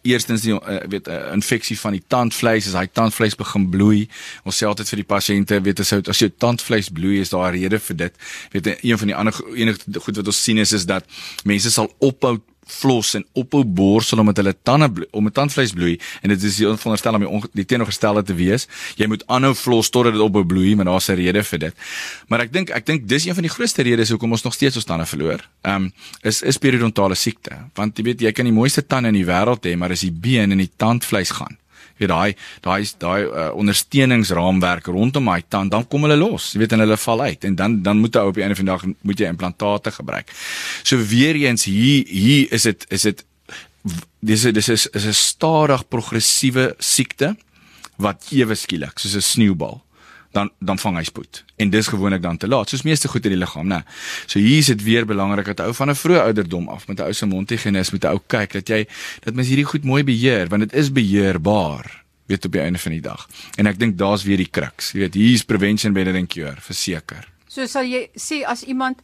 Eerstens 0.07 0.43
die 0.47 0.55
uh, 0.55 0.81
weet 0.91 1.07
'n 1.07 1.15
eh, 1.15 1.33
infeksie 1.35 1.79
van 1.79 1.95
die 1.95 2.03
tandvleis 2.07 2.67
as 2.67 2.75
hy 2.75 2.87
tandvleis 2.87 3.39
begin 3.39 3.71
bloei. 3.71 4.09
Ons 4.45 4.59
sê 4.59 4.67
altyd 4.67 4.89
vir 4.89 5.03
die 5.03 5.11
pasiënte 5.15 5.63
weet 5.63 5.81
as 5.81 5.93
jy 5.93 6.03
as 6.09 6.19
jou 6.19 6.31
tandvleis 6.31 6.91
bloei 6.91 7.21
is 7.21 7.31
daar 7.31 7.53
'n 7.53 7.61
rede 7.61 7.79
vir 7.79 7.97
dit. 7.97 8.15
Weet 8.53 8.67
een 8.83 8.99
van 8.99 9.07
die 9.07 9.17
ander 9.17 9.35
enige 9.55 9.79
goed 10.01 10.17
wat 10.17 10.27
ons 10.27 10.43
sien 10.43 10.59
is 10.59 10.73
is 10.73 10.87
dat 10.87 11.05
mense 11.45 11.71
sal 11.71 11.95
ophou 11.99 12.39
floss 12.69 13.17
en 13.19 13.25
ophou 13.33 13.65
borsel 13.65 14.21
omdat 14.23 14.43
hulle 14.43 14.55
tande 14.63 14.89
bloei, 14.93 15.09
om 15.13 15.27
'n 15.27 15.33
tandvleis 15.33 15.73
bloei 15.73 15.99
en 16.23 16.29
dit 16.29 16.43
is 16.43 16.57
die 16.57 16.67
veronderstel 16.67 17.15
om 17.15 17.25
die, 17.25 17.51
die 17.53 17.65
teenoorgestelde 17.65 18.23
te 18.23 18.35
wees. 18.35 18.69
Jy 18.97 19.07
moet 19.07 19.25
aanhou 19.27 19.55
floss 19.55 19.91
totdat 19.91 20.13
dit 20.13 20.23
ophou 20.23 20.45
bloei, 20.45 20.77
maar 20.77 20.85
daar's 20.85 21.09
'n 21.09 21.17
rede 21.17 21.43
vir 21.43 21.59
dit. 21.59 21.75
Maar 22.29 22.41
ek 22.41 22.53
dink 22.53 22.71
ek 22.71 22.87
dink 22.87 23.09
dis 23.09 23.27
een 23.27 23.35
van 23.35 23.43
die 23.43 23.51
grootste 23.51 23.83
redes 23.83 24.11
hoekom 24.11 24.33
ons 24.33 24.43
nog 24.43 24.55
steeds 24.55 24.77
ons 24.77 24.85
tande 24.85 25.07
verloor. 25.07 25.41
Ehm 25.63 25.75
um, 25.75 25.93
is 26.23 26.43
is 26.43 26.59
periodontale 26.59 27.15
siekte. 27.15 27.51
Want 27.75 27.97
jy 27.97 28.05
weet 28.05 28.21
jy 28.21 28.33
kan 28.33 28.45
die 28.45 28.53
mooiste 28.53 28.87
tande 28.87 29.09
in 29.09 29.15
die 29.15 29.27
wêreld 29.27 29.65
hê, 29.65 29.77
maar 29.77 29.91
as 29.91 30.01
die 30.01 30.13
been 30.13 30.53
en 30.53 30.59
die 30.59 30.71
tandvleis 30.77 31.31
gaan, 31.31 31.59
weet 31.99 32.09
daai 32.09 32.35
daai 32.61 32.83
daai 32.99 33.21
uh, 33.25 33.49
ondersteuningsraamwerk 33.55 34.87
rondom 34.87 35.25
my 35.25 35.43
tand 35.49 35.71
dan 35.71 35.87
kom 35.89 36.07
hulle 36.07 36.17
los 36.17 36.53
jy 36.53 36.63
weet 36.63 36.73
en 36.73 36.85
hulle 36.85 36.97
val 36.97 37.21
uit 37.21 37.45
en 37.45 37.55
dan 37.55 37.83
dan 37.83 37.99
moet 37.99 38.15
jy 38.15 38.21
op 38.21 38.35
die 38.35 38.43
einde 38.47 38.59
van 38.59 38.69
die 38.69 38.75
dag 38.75 38.87
moet 39.03 39.19
jy 39.19 39.27
implantate 39.27 39.91
gebruik. 39.91 40.31
So 40.83 40.97
weer 40.97 41.35
eens 41.35 41.65
hier 41.65 42.07
hier 42.07 42.53
is 42.53 42.63
dit 42.63 42.87
is 42.89 43.03
dit 43.03 43.25
dis 44.21 44.43
dis 44.43 44.69
is 44.69 44.87
is 44.87 45.05
'n 45.07 45.13
stadig 45.13 45.89
progressiewe 45.89 46.75
siekte 46.79 47.37
wat 47.97 48.27
ewe 48.31 48.55
skielik 48.55 48.99
soos 48.99 49.15
'n 49.15 49.23
sneeubal 49.23 49.83
dan 50.39 50.51
dan 50.71 50.79
vang 50.79 50.99
hy 51.01 51.05
spoed. 51.09 51.43
En 51.59 51.71
dis 51.75 51.91
gewoonlik 51.91 52.23
dan 52.23 52.37
te 52.41 52.49
laat, 52.49 52.71
soos 52.71 52.87
meeste 52.87 53.11
goed 53.11 53.27
in 53.29 53.35
die 53.35 53.41
liggaam, 53.43 53.69
né? 53.71 53.83
So 54.27 54.39
hier 54.39 54.63
is 54.63 54.71
dit 54.73 54.83
weer 54.87 55.07
belangrik 55.09 55.51
dat 55.53 55.67
ou 55.67 55.75
van 55.75 55.91
'n 55.91 55.99
vroeë 55.99 56.25
ouderdom 56.31 56.69
af 56.69 56.89
met 56.89 57.01
'n 57.01 57.11
ou 57.11 57.13
se 57.13 57.27
mondhygiënis 57.27 57.91
met 57.93 58.05
'n 58.05 58.13
ou 58.15 58.21
kyk 58.27 58.53
dat 58.53 58.69
jy 58.69 58.87
dat 59.25 59.35
mens 59.35 59.49
hierdie 59.49 59.71
goed 59.73 59.85
mooi 59.85 60.03
beheer 60.05 60.49
want 60.49 60.63
dit 60.63 60.73
is 60.73 60.93
beheerbaar 60.93 62.05
weet 62.29 62.45
op 62.45 62.53
die 62.53 62.61
einde 62.61 62.79
van 62.79 62.93
die 62.93 63.01
dag. 63.01 63.27
En 63.57 63.67
ek 63.67 63.79
dink 63.79 63.99
daar's 63.99 64.23
weer 64.29 64.37
die 64.37 64.51
kruks. 64.51 64.93
Jy 64.93 65.01
weet, 65.07 65.15
hier 65.15 65.33
is 65.33 65.45
prevention 65.49 65.93
better 65.97 66.13
than 66.13 66.27
cure, 66.27 66.57
verseker. 66.61 67.25
So 67.49 67.67
sal 67.67 67.89
jy 67.89 68.09
sê 68.15 68.43
as 68.45 68.63
iemand 68.69 69.01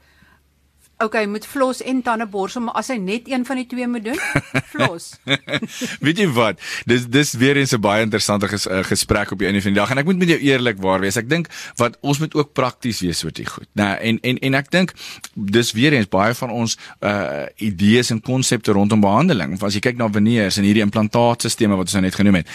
Okay, 0.99 1.27
moet 1.27 1.47
floss 1.47 1.83
en 1.83 2.03
tande 2.03 2.27
borsel, 2.27 2.63
maar 2.63 2.77
as 2.79 2.89
hy 2.93 2.97
net 3.03 3.27
een 3.27 3.43
van 3.45 3.59
die 3.59 3.67
twee 3.67 3.87
moet 3.91 4.05
doen, 4.05 4.21
floss. 4.73 5.17
Weet 6.07 6.21
jy 6.23 6.29
wat? 6.37 6.61
Dis 6.87 7.09
dis 7.11 7.33
weer 7.41 7.59
eens 7.59 7.75
'n 7.75 7.83
baie 7.83 8.03
interessante 8.07 8.49
ges, 8.49 8.67
uh, 8.67 8.85
gesprek 8.87 9.33
op 9.35 9.39
die 9.43 9.49
einde 9.51 9.63
van 9.63 9.75
die 9.75 9.81
dag 9.81 9.91
en 9.91 9.99
ek 9.99 10.07
moet 10.07 10.23
met 10.23 10.29
jou 10.29 10.39
eerlikwaar 10.39 11.01
wees. 11.03 11.19
Ek 11.19 11.29
dink 11.29 11.51
wat 11.83 11.99
ons 12.01 12.19
moet 12.23 12.35
ook 12.35 12.53
prakties 12.53 13.01
wees 13.01 13.25
oor 13.25 13.35
dit 13.35 13.49
goed. 13.49 13.67
Nou 13.75 13.91
en 13.99 14.19
en 14.23 14.39
en 14.39 14.55
ek 14.55 14.71
dink 14.71 14.95
dis 15.35 15.73
weer 15.73 15.93
eens 15.93 16.09
baie 16.09 16.35
van 16.35 16.51
ons 16.51 16.79
uh 17.01 17.47
idees 17.59 18.11
en 18.11 18.21
konsepte 18.21 18.73
rondom 18.73 19.01
behandeling. 19.01 19.59
As 19.63 19.75
jy 19.75 19.81
kyk 19.81 19.99
na 19.99 20.09
veneers 20.09 20.57
en 20.57 20.65
hierdie 20.65 20.87
implantaatstelsels 20.87 21.75
wat 21.75 21.91
ons 21.91 21.93
nou 21.99 22.03
net 22.03 22.15
genoem 22.15 22.35
het. 22.35 22.49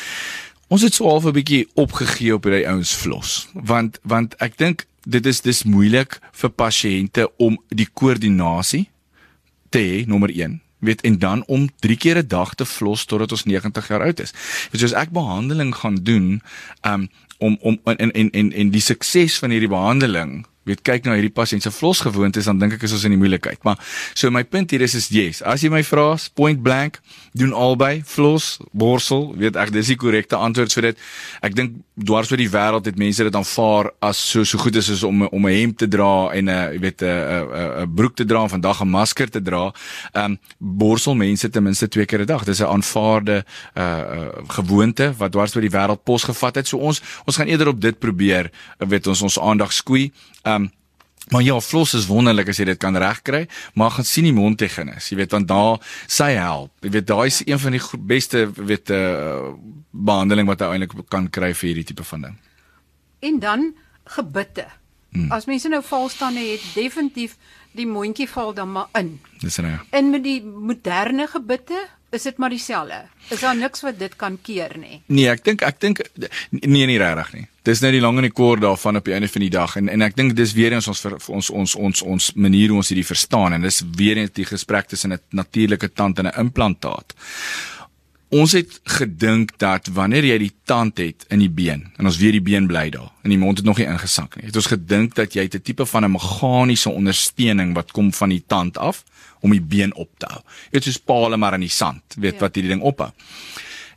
Ons 0.70 0.82
het 0.82 0.94
so 0.94 1.10
half 1.10 1.26
'n 1.26 1.36
bietjie 1.36 1.68
opgegee 1.76 2.34
op 2.34 2.44
hierdie 2.44 2.68
ouens 2.68 2.96
vlos. 2.96 3.50
Want 3.54 4.00
want 4.04 4.36
ek 4.40 4.58
dink 4.58 4.86
dit 5.10 5.26
is 5.26 5.42
dis 5.42 5.64
moeilik 5.64 6.20
vir 6.42 6.50
pasiënte 6.50 7.28
om 7.38 7.58
die 7.70 7.88
koördinasie 7.94 8.88
te 9.74 9.80
hê 9.80 10.02
nommer 10.10 10.32
1 10.34 10.60
weet 10.80 11.02
en 11.02 11.18
dan 11.20 11.44
om 11.48 11.68
3 11.84 11.98
keer 11.98 12.18
'n 12.18 12.28
dag 12.28 12.54
te 12.56 12.66
vlos 12.66 13.06
totdat 13.06 13.32
ons 13.32 13.44
90 13.44 13.88
jaar 13.88 14.02
oud 14.02 14.20
is. 14.20 14.34
Jy 14.72 14.84
as 14.84 14.94
ek 14.94 15.12
behandeling 15.12 15.76
gaan 15.76 15.96
doen 15.96 16.42
um, 16.82 17.10
om 17.38 17.58
om 17.62 17.80
en 17.84 18.12
en 18.12 18.32
en 18.32 18.52
en 18.52 18.70
die 18.70 18.82
sukses 18.82 19.40
van 19.40 19.50
hierdie 19.50 19.70
behandeling 19.70 20.46
weet 20.70 20.84
kyk 20.86 21.08
na 21.08 21.18
hierdie 21.18 21.34
pasiënt 21.34 21.66
se 21.66 21.74
vlosgewoontes 21.74 22.50
dan 22.50 22.62
dink 22.62 22.78
ek 22.78 22.86
is 22.88 22.96
ons 22.96 23.06
in 23.08 23.16
die 23.16 23.22
moeilikheid. 23.22 23.64
Maar 23.68 23.80
so 24.14 24.32
my 24.34 24.44
punt 24.44 24.72
hier 24.72 24.86
is 24.86 24.96
is 24.98 25.10
yes. 25.14 25.42
As 25.42 25.66
jy 25.66 25.72
my 25.74 25.84
vra 25.84 26.10
point 26.36 26.62
blank 26.64 27.00
doen 27.38 27.54
albei 27.54 28.02
vlos, 28.06 28.58
borsel, 28.72 29.30
weet 29.38 29.58
ek 29.60 29.74
dis 29.76 29.92
die 29.92 29.98
korrekte 30.00 30.40
antwoord 30.40 30.74
vir 30.78 30.90
dit. 30.90 31.04
Ek 31.46 31.56
dink 31.58 31.78
dwars 32.00 32.32
oor 32.32 32.40
die 32.40 32.50
wêreld 32.50 32.88
het 32.88 32.98
mense 33.00 33.26
dit 33.26 33.36
aanvaar 33.36 33.92
as 34.06 34.20
so 34.32 34.46
so 34.48 34.62
goed 34.62 34.80
is 34.80 34.90
as 34.94 35.04
om 35.04 35.28
om 35.28 35.48
'n 35.48 35.54
hemp 35.54 35.78
te 35.78 35.88
dra 35.88 36.32
en 36.34 36.46
'n 36.46 36.50
uh, 36.50 36.80
weet 36.80 37.02
'n 37.02 37.06
'n 37.06 37.84
'n 37.84 37.94
broek 37.96 38.16
te 38.16 38.26
dra 38.26 38.44
en 38.44 38.50
vandag 38.50 38.82
'n 38.82 38.90
masker 38.90 39.30
te 39.30 39.42
dra. 39.42 39.74
Ehm 40.14 40.32
um, 40.32 40.40
borsel 40.58 41.16
mense 41.16 41.50
ten 41.50 41.64
minste 41.64 41.88
twee 41.88 42.06
keer 42.06 42.22
'n 42.22 42.26
dag. 42.26 42.44
Dis 42.44 42.62
'n 42.62 42.66
aanvaarde 42.66 43.46
uh, 43.78 43.84
uh 43.84 44.28
gewoonte 44.48 45.14
wat 45.18 45.32
dwars 45.32 45.56
oor 45.56 45.62
die 45.62 45.78
wêreld 45.78 46.04
posgevat 46.04 46.56
het. 46.56 46.68
So 46.68 46.78
ons 46.78 47.02
ons 47.26 47.36
gaan 47.36 47.48
eerder 47.48 47.68
op 47.68 47.82
dit 47.82 48.00
probeer, 48.00 48.52
weet 48.78 49.08
ons 49.08 49.22
ons 49.22 49.40
aandag 49.40 49.72
skoei. 49.72 50.12
Ehm 50.44 50.56
um, 50.56 50.59
Maar 51.30 51.44
ja, 51.46 51.60
floss 51.62 51.94
is 51.94 52.08
wonderlik 52.10 52.50
as 52.50 52.58
jy 52.58 52.66
dit 52.72 52.80
kan 52.82 52.98
regkry, 52.98 53.44
maar 53.78 53.94
gaan 53.98 54.08
sien 54.08 54.26
die 54.26 54.34
mondhygiënis, 54.34 55.12
jy 55.12 55.20
weet 55.22 55.36
want 55.36 55.50
daar 55.50 55.78
sy 56.08 56.32
help. 56.38 56.72
Jy 56.82 56.94
weet 56.98 57.08
daai 57.08 57.28
is 57.30 57.42
ja. 57.44 57.54
een 57.54 57.62
van 57.66 57.78
die 57.78 57.84
beste 58.14 58.46
weet 58.58 58.94
uh 58.96 59.54
behandeling 59.90 60.48
wat 60.48 60.62
jy 60.62 60.68
eintlik 60.70 61.08
kan 61.10 61.26
kry 61.34 61.50
vir 61.58 61.68
hierdie 61.72 61.88
tipe 61.92 62.04
van 62.06 62.28
ding. 62.28 62.36
En 63.26 63.40
dan 63.42 63.64
gebitte. 64.06 64.68
Hmm. 65.10 65.32
As 65.34 65.48
mense 65.50 65.70
nou 65.70 65.82
valstande 65.84 66.44
het, 66.46 66.66
definitief 66.76 67.36
die 67.78 67.88
mondjie 67.90 68.28
val 68.30 68.54
dan 68.54 68.72
maar 68.72 68.90
in. 68.98 69.16
Dis 69.42 69.58
nou. 69.58 69.78
En 69.90 70.10
met 70.14 70.24
die 70.24 70.42
moderne 70.44 71.28
gebitte 71.28 71.80
is 72.10 72.26
dit 72.26 72.38
maar 72.38 72.54
dieselfde. 72.54 73.04
Is 73.30 73.40
daar 73.40 73.58
niks 73.58 73.82
wat 73.86 74.00
dit 74.00 74.16
kan 74.16 74.38
keer 74.42 74.78
nie? 74.78 75.02
Nee, 75.06 75.30
ek 75.30 75.44
dink 75.46 75.66
ek 75.66 75.82
dink 75.82 76.02
nee 76.50 76.86
nie 76.90 76.98
regtig 77.02 77.34
nie. 77.34 77.48
Dis 77.70 77.84
net 77.84 77.92
die 77.94 78.02
lang 78.02 78.18
en 78.18 78.26
die 78.26 78.34
kort 78.34 78.64
daarvan 78.64 78.98
op 78.98 79.06
die 79.06 79.14
einde 79.14 79.28
van 79.30 79.44
die 79.46 79.52
dag 79.54 79.76
en 79.78 79.90
en 79.94 80.02
ek 80.02 80.16
dink 80.18 80.34
dis 80.34 80.56
weer 80.58 80.74
eens 80.74 80.88
ons 80.90 81.02
vir, 81.06 81.16
ons 81.30 81.50
ons 81.54 81.76
ons 81.78 82.00
ons 82.16 82.30
manier 82.34 82.72
hoe 82.72 82.80
ons 82.82 82.90
hierdie 82.90 83.06
verstaan 83.06 83.54
en 83.54 83.68
dis 83.68 83.84
weer 84.00 84.18
eens 84.18 84.34
die 84.34 84.48
gesprek 84.50 84.90
tussen 84.90 85.14
'n 85.14 85.20
natuurlike 85.38 85.92
tand 85.94 86.20
en 86.20 86.28
'n 86.28 86.40
implantaat. 86.46 87.14
Ons 88.30 88.52
het 88.54 88.80
gedink 88.84 89.58
dat 89.58 89.88
wanneer 89.94 90.26
jy 90.26 90.38
die 90.38 90.54
tand 90.66 90.98
het 90.98 91.26
in 91.30 91.40
die 91.40 91.50
been 91.50 91.92
en 91.98 92.06
ons 92.06 92.18
weer 92.18 92.32
die 92.32 92.42
been 92.42 92.68
bly 92.68 92.90
daar 92.90 93.12
en 93.24 93.30
die 93.30 93.38
mond 93.38 93.58
het 93.58 93.66
nog 93.66 93.78
nie 93.78 93.88
ingesak 93.88 94.36
nie. 94.36 94.46
Het 94.46 94.56
ons 94.56 94.74
gedink 94.74 95.16
dat 95.16 95.34
jy 95.34 95.44
'n 95.44 95.62
tipe 95.62 95.86
van 95.86 96.06
'n 96.06 96.12
meganiese 96.12 96.90
ondersteuning 96.90 97.76
wat 97.76 97.92
kom 97.92 98.14
van 98.14 98.30
die 98.30 98.44
tand 98.48 98.78
af 98.78 99.04
om 99.42 99.52
die 99.52 99.62
been 99.62 99.94
op 99.96 100.10
te 100.18 100.26
hou. 100.26 100.42
Dit 100.72 100.88
is 100.88 100.94
soos 100.94 101.04
palle 101.06 101.38
maar 101.38 101.54
in 101.54 101.62
die 101.62 101.70
sand, 101.70 102.02
weet 102.18 102.34
ja. 102.34 102.40
wat 102.40 102.56
hierdie 102.56 102.72
ding 102.72 102.82
ophou. 102.82 103.12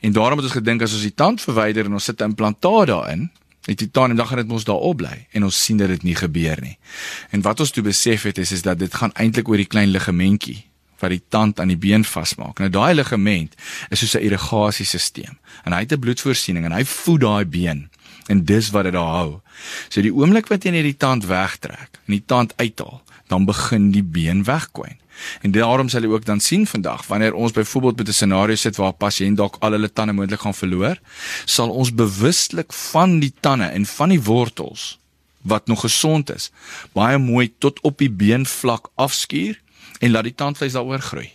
En 0.00 0.12
daarom 0.12 0.38
het 0.38 0.44
ons 0.44 0.58
gedink 0.58 0.82
as 0.82 0.92
ons 0.92 1.02
die 1.02 1.14
tand 1.14 1.40
verwyder 1.40 1.84
en 1.84 1.92
ons 1.92 2.04
sit 2.04 2.20
'n 2.20 2.24
implantaat 2.24 2.86
daarin, 2.86 3.30
die 3.62 3.90
en 3.92 4.16
dan 4.16 4.26
gaan 4.26 4.36
dit 4.36 4.48
mos 4.48 4.64
daar 4.64 4.82
op 4.82 4.96
bly 4.96 5.26
en 5.30 5.44
ons 5.44 5.64
sien 5.64 5.76
dat 5.76 5.88
dit 5.88 6.02
nie 6.02 6.14
gebeur 6.14 6.58
nie. 6.60 6.78
En 7.30 7.42
wat 7.42 7.60
ons 7.60 7.70
toe 7.70 7.82
besef 7.82 8.22
het 8.22 8.38
is 8.38 8.52
is 8.52 8.62
dat 8.62 8.78
dit 8.78 8.94
gaan 8.94 9.12
eintlik 9.12 9.48
oor 9.48 9.56
die 9.56 9.70
klein 9.70 9.90
ligamentjie 9.90 10.64
wat 10.98 11.10
die 11.10 11.22
tand 11.28 11.60
aan 11.60 11.68
die 11.68 11.78
been 11.78 12.04
vasmaak. 12.04 12.58
Nou 12.58 12.70
daai 12.70 12.94
ligament 12.94 13.54
is 13.90 13.98
soos 13.98 14.14
'n 14.14 14.24
irrigasiesisteem 14.26 15.38
en 15.64 15.72
hy 15.72 15.80
het 15.80 15.92
'n 15.92 15.98
bloedvoorsiening 15.98 16.64
en 16.64 16.72
hy 16.72 16.84
voed 16.84 17.20
daai 17.20 17.44
been 17.44 17.90
en 18.26 18.44
dis 18.44 18.70
wat 18.70 18.84
dit 18.84 18.92
daar 18.92 19.14
hou. 19.18 19.40
So 19.88 20.02
die 20.02 20.14
oomblik 20.14 20.48
wat 20.52 20.64
jy 20.64 20.70
net 20.70 20.86
die 20.86 20.96
tand 20.96 21.26
wegtrek 21.26 22.00
en 22.06 22.16
die 22.16 22.24
tand 22.26 22.52
uithaal, 22.56 23.02
dan 23.28 23.46
begin 23.48 23.90
die 23.92 24.04
been 24.04 24.44
wegkwyn. 24.44 24.98
En 25.40 25.52
daarom 25.52 25.88
sal 25.88 26.02
jy 26.02 26.10
ook 26.12 26.24
dan 26.24 26.40
sien 26.40 26.66
vandag 26.66 27.06
wanneer 27.06 27.34
ons 27.34 27.52
byvoorbeeld 27.52 27.96
met 27.96 28.08
'n 28.08 28.12
scenario 28.12 28.56
sit 28.56 28.76
waar 28.76 28.92
'n 28.92 28.96
pasiënt 28.96 29.36
dalk 29.36 29.56
al 29.60 29.72
hulle 29.72 29.92
tande 29.92 30.12
moontlik 30.12 30.40
gaan 30.40 30.54
verloor, 30.54 31.00
sal 31.44 31.70
ons 31.70 31.94
bewustelik 31.94 32.72
van 32.72 33.18
die 33.18 33.34
tande 33.40 33.64
en 33.64 33.86
van 33.86 34.08
die 34.08 34.22
wortels 34.22 34.98
wat 35.42 35.66
nog 35.66 35.80
gesond 35.80 36.34
is, 36.34 36.50
baie 36.92 37.18
mooi 37.18 37.52
tot 37.58 37.80
op 37.80 37.98
die 37.98 38.10
beenvlak 38.10 38.88
afskuur 38.94 39.60
en 39.98 40.10
laat 40.10 40.22
die 40.22 40.34
tandvleis 40.34 40.72
daaroor 40.72 41.00
groei. 41.00 41.30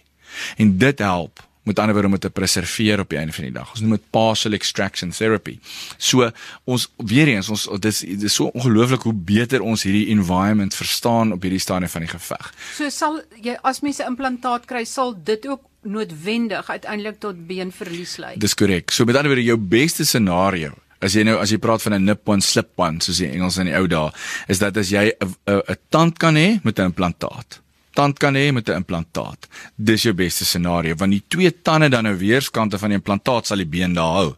En 0.55 0.77
dit 0.77 0.99
help 0.99 1.46
met 1.67 1.79
ander 1.79 1.95
woorde 1.97 2.09
om 2.09 2.19
te 2.19 2.31
preserveer 2.33 3.03
op 3.03 3.11
die 3.11 3.19
einde 3.19 3.35
van 3.35 3.47
die 3.47 3.53
dag. 3.53 3.71
Ons 3.75 3.83
noem 3.83 3.97
dit 3.97 4.07
partial 4.15 4.57
extraction 4.57 5.11
therapy. 5.15 5.57
So 5.97 6.29
ons 6.65 6.87
weer 6.97 7.31
eens 7.33 7.49
ons 7.53 7.67
dis 7.83 8.03
dis 8.23 8.33
so 8.33 8.51
ongelooflik 8.53 9.05
hoe 9.07 9.13
beter 9.13 9.65
ons 9.65 9.83
hierdie 9.87 10.07
environment 10.13 10.75
verstaan 10.75 11.35
op 11.35 11.45
hierdie 11.45 11.61
stadium 11.63 11.91
van 11.91 12.07
die 12.07 12.11
geveg. 12.11 12.51
So 12.79 12.89
sal 12.93 13.21
jy 13.43 13.57
as 13.67 13.83
mense 13.85 14.05
implantaat 14.07 14.67
kry, 14.69 14.85
sal 14.87 15.15
dit 15.27 15.47
ook 15.47 15.63
noodwendig 15.87 16.67
uiteindelik 16.67 17.21
tot 17.23 17.39
beenverlies 17.47 18.17
lei. 18.21 18.35
Dis 18.41 18.57
korrek. 18.57 18.91
So 18.91 19.05
met 19.05 19.15
ander 19.15 19.31
woorde 19.31 19.47
jou 19.47 19.57
beste 19.57 20.05
scenario 20.05 20.75
As 20.97 21.13
jy 21.13 21.21
nou 21.27 21.35
as 21.37 21.51
jy 21.53 21.59
praat 21.61 21.83
van 21.85 21.93
'n 21.93 22.05
nip-on 22.09 22.41
slip-on 22.41 22.97
soos 23.01 23.19
die 23.21 23.29
Engels 23.29 23.59
in 23.61 23.67
die 23.69 23.75
ou 23.77 23.85
dae, 23.87 24.09
is 24.49 24.57
dat 24.57 24.77
as 24.77 24.89
jy 24.89 25.13
'n 25.13 25.35
'n 25.45 25.77
tand 25.89 26.17
kan 26.17 26.35
hê 26.35 26.59
met 26.63 26.79
'n 26.79 26.89
implantaat 26.89 27.61
tand 27.97 28.19
kan 28.21 28.35
hê 28.37 28.51
met 28.53 28.69
'n 28.69 28.83
implantaat. 28.83 29.47
Dis 29.75 30.03
jou 30.03 30.13
beste 30.13 30.45
scenario 30.45 30.95
want 30.95 31.11
die 31.11 31.23
twee 31.27 31.51
tande 31.61 31.89
dan 31.89 32.03
nou 32.03 32.15
weerskante 32.17 32.77
van 32.77 32.89
die 32.89 32.97
implantaat 32.97 33.47
sal 33.47 33.57
die 33.57 33.65
been 33.65 33.93
daar 33.93 34.13
hou. 34.13 34.35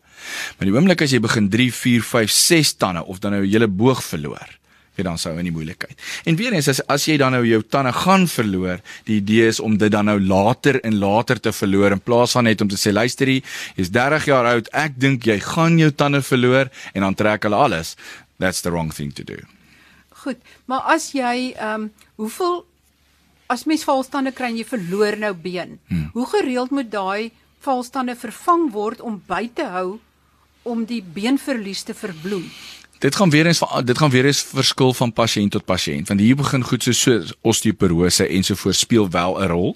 Maar 0.57 0.67
die 0.67 0.75
oomblik 0.75 1.01
as 1.01 1.11
jy 1.11 1.19
begin 1.19 1.49
3, 1.49 1.73
4, 1.73 2.01
5, 2.03 2.31
6 2.31 2.73
tande 2.73 3.03
of 3.05 3.19
dan 3.19 3.31
nou 3.31 3.43
jou 3.43 3.51
hele 3.51 3.67
boog 3.67 4.01
verloor, 4.03 4.47
jy 4.95 5.03
dan 5.03 5.17
sou 5.17 5.37
in 5.37 5.47
die 5.47 5.55
moeilikheid. 5.55 5.95
En 6.25 6.35
weer 6.35 6.53
eens 6.53 6.67
as 6.67 6.81
as 6.87 7.05
jy 7.05 7.17
dan 7.17 7.31
nou 7.31 7.43
jou 7.45 7.61
tande 7.63 7.93
gaan 7.93 8.27
verloor, 8.27 8.79
die 9.05 9.19
idee 9.19 9.47
is 9.47 9.59
om 9.59 9.77
dit 9.77 9.91
dan 9.91 10.05
nou 10.05 10.19
later 10.19 10.79
en 10.83 10.99
later 10.99 11.39
te 11.39 11.51
verloor 11.51 11.91
in 11.91 12.03
plaas 12.03 12.31
van 12.31 12.43
net 12.43 12.61
om 12.61 12.67
te 12.67 12.79
sê 12.79 12.91
luisterie, 12.91 13.43
jy's 13.75 13.91
30 13.91 14.25
jaar 14.25 14.45
oud, 14.45 14.71
ek 14.73 14.99
dink 14.99 15.25
jy 15.25 15.39
gaan 15.39 15.79
jou 15.79 15.91
tande 15.91 16.21
verloor 16.21 16.69
en 16.93 17.01
dan 17.01 17.15
trek 17.15 17.43
hulle 17.43 17.55
alles. 17.55 17.95
That's 18.39 18.61
the 18.61 18.71
wrong 18.71 18.91
thing 18.93 19.11
to 19.15 19.23
do. 19.23 19.39
Goed, 20.23 20.39
maar 20.67 20.83
as 20.95 21.11
jy 21.15 21.53
ehm 21.55 21.87
um, 21.87 21.91
hoeveel 22.19 22.65
as 23.49 23.65
mens 23.65 23.83
valstande 23.87 24.31
kry 24.35 24.51
en 24.51 24.59
jy 24.59 24.65
verloor 24.69 25.17
nou 25.17 25.33
been, 25.33 25.79
hmm. 25.89 26.09
hoe 26.13 26.27
gereeld 26.35 26.73
moet 26.75 26.91
daai 26.93 27.31
valstande 27.65 28.15
vervang 28.15 28.69
word 28.71 29.01
om 29.01 29.17
by 29.27 29.47
te 29.53 29.65
hou 29.73 29.97
om 30.69 30.85
die 30.85 31.01
beenverlies 31.01 31.81
te 31.87 31.95
verbloem? 31.97 32.45
Dit 32.99 33.15
gaan 33.15 33.31
weer 33.31 33.47
eens 33.47 33.61
dit 33.87 33.97
gaan 33.97 34.11
weer 34.11 34.27
eens 34.27 34.41
verskil 34.43 34.93
van 34.93 35.13
pasiënt 35.15 35.55
tot 35.55 35.65
pasiënt. 35.65 36.11
Want 36.11 36.19
hier 36.19 36.35
begin 36.35 36.65
goed 36.67 36.83
so 36.83 36.91
so 36.91 37.23
osteoporose 37.47 38.27
en 38.27 38.43
so 38.43 38.59
voort 38.59 38.75
speel 38.75 39.09
wel 39.09 39.39
'n 39.39 39.47
rol. 39.47 39.75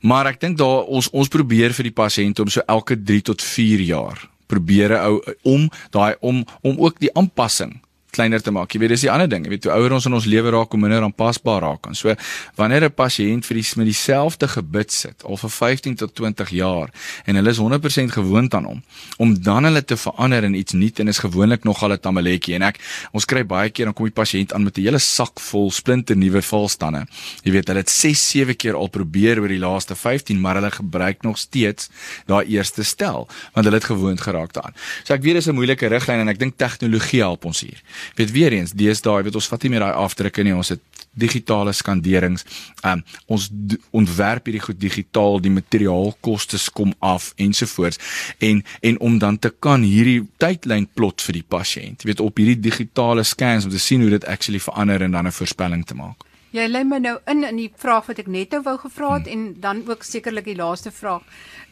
Maar 0.00 0.26
ek 0.26 0.40
dink 0.40 0.58
daar 0.58 0.88
ons 0.88 1.10
ons 1.10 1.28
probeer 1.28 1.72
vir 1.72 1.84
die 1.84 1.98
pasiënt 2.02 2.40
om 2.40 2.48
so 2.48 2.60
elke 2.66 2.96
3 2.96 3.22
tot 3.22 3.42
4 3.42 3.80
jaar 3.80 4.28
probeer 4.46 4.98
ou 4.98 5.22
om 5.42 5.70
daai 5.90 6.14
om 6.20 6.44
om 6.62 6.78
ook 6.78 6.98
die 6.98 7.12
aanpassing 7.14 7.80
kleiner 8.12 8.42
te 8.44 8.52
maak. 8.52 8.74
Jy 8.74 8.82
weet 8.82 8.92
dis 8.92 9.04
die 9.06 9.10
ander 9.10 9.28
ding. 9.30 9.46
Jy 9.46 9.54
weet 9.54 9.66
hoe 9.66 9.72
ouer 9.72 9.94
ons 9.96 10.06
in 10.08 10.12
ons 10.18 10.26
lewe 10.28 10.50
raak, 10.52 10.74
hoe 10.74 10.80
minder 10.80 11.04
aanpasbaar 11.06 11.62
raak 11.64 11.86
ons. 11.88 12.02
So 12.02 12.12
wanneer 12.58 12.84
'n 12.84 12.92
pasiënt 12.92 13.46
vir 13.48 13.56
die 13.56 13.64
met 13.76 13.86
dieselfde 13.86 14.48
gebit 14.48 14.92
sit 14.92 15.24
al 15.24 15.36
vir 15.36 15.50
15 15.50 15.96
tot 15.96 16.14
20 16.14 16.50
jaar 16.50 16.90
en 17.24 17.36
hulle 17.36 17.50
is 17.50 17.58
100% 17.58 18.12
gewoond 18.12 18.54
aan 18.54 18.64
hom, 18.64 18.82
om 19.16 19.32
dan 19.42 19.64
hulle 19.64 19.84
te 19.84 19.96
verander 19.96 20.44
in 20.44 20.54
iets 20.54 20.72
nuut 20.72 20.98
en 21.00 21.08
is 21.08 21.18
gewoonlik 21.18 21.64
nogal 21.64 21.92
'n 21.92 21.98
tamaletjie 21.98 22.54
en 22.54 22.62
ek 22.62 22.78
ons 23.12 23.24
kry 23.24 23.44
baie 23.44 23.70
keer 23.70 23.86
dan 23.86 23.94
kom 23.94 24.04
die 24.04 24.12
pasiënt 24.22 24.52
aan 24.52 24.64
met 24.64 24.76
'n 24.76 24.82
hele 24.82 24.98
sak 24.98 25.40
vol 25.40 25.70
splinte 25.70 26.14
nuwe 26.14 26.42
valstande. 26.42 27.06
Jy 27.44 27.52
weet 27.52 27.68
hulle 27.68 27.80
het 27.80 27.90
6, 27.90 28.30
7 28.30 28.56
keer 28.56 28.74
al 28.74 28.88
probeer 28.88 29.40
oor 29.40 29.48
die 29.48 29.58
laaste 29.58 29.94
15, 29.94 30.40
maar 30.40 30.54
hulle 30.54 30.70
gebruik 30.70 31.22
nog 31.22 31.38
steeds 31.38 31.88
daai 32.26 32.44
eerste 32.46 32.82
stel 32.82 33.28
want 33.54 33.64
hulle 33.64 33.78
het 33.78 33.84
gewoond 33.84 34.20
geraak 34.20 34.52
daaraan. 34.52 34.74
So 35.04 35.14
ek 35.14 35.22
weet 35.22 35.34
dis 35.34 35.46
'n 35.46 35.54
moeilike 35.54 35.86
riglyn 35.86 36.20
en 36.20 36.28
ek 36.28 36.38
dink 36.38 36.56
tegnologie 36.56 37.20
help 37.20 37.44
ons 37.44 37.60
hier 37.60 37.80
weet 38.14 38.30
weer 38.30 38.52
eens 38.52 38.72
deesdae 38.72 39.22
weet 39.22 39.34
ons 39.34 39.48
vat 39.48 39.62
nie 39.62 39.70
meer 39.70 39.86
daai 39.86 40.00
afdrukke 40.04 40.42
nie 40.42 40.54
ons 40.54 40.68
het 40.74 40.80
digitale 41.12 41.72
skanderings. 41.72 42.44
Um, 42.84 43.02
ons 43.26 43.48
ontwerp 43.92 44.48
hierdie 44.48 44.64
goed 44.64 44.80
digitaal 44.80 45.40
die 45.44 45.52
materiaalkoste 45.52 46.58
kom 46.72 46.94
af 47.00 47.32
ensovoorts. 47.36 48.00
En 48.38 48.62
en 48.80 49.00
om 49.00 49.18
dan 49.18 49.38
te 49.38 49.52
kan 49.58 49.82
hierdie 49.82 50.22
tydlyn 50.42 50.88
plot 50.94 51.22
vir 51.22 51.40
die 51.40 51.46
pasiënt 51.48 52.06
weet 52.08 52.20
op 52.20 52.40
hierdie 52.40 52.60
digitale 52.60 53.24
scans 53.28 53.68
om 53.68 53.72
te 53.74 53.82
sien 53.82 54.00
hoe 54.00 54.10
dit 54.10 54.24
actually 54.24 54.60
verander 54.60 55.02
en 55.02 55.12
dan 55.12 55.26
'n 55.26 55.32
voorspelling 55.32 55.86
te 55.86 55.94
maak. 55.94 56.24
Jy 56.52 56.68
lê 56.68 56.84
my 56.84 56.98
nou 56.98 57.18
in 57.26 57.44
in 57.44 57.56
die 57.56 57.72
vraag 57.76 58.06
wat 58.06 58.18
ek 58.18 58.26
net 58.26 58.50
nou 58.50 58.62
wou 58.62 58.78
gevra 58.78 59.14
het 59.14 59.26
hmm. 59.26 59.32
en 59.32 59.60
dan 59.60 59.88
ook 59.88 60.02
sekerlik 60.02 60.44
die 60.44 60.56
laaste 60.56 60.90
vraag 60.90 61.22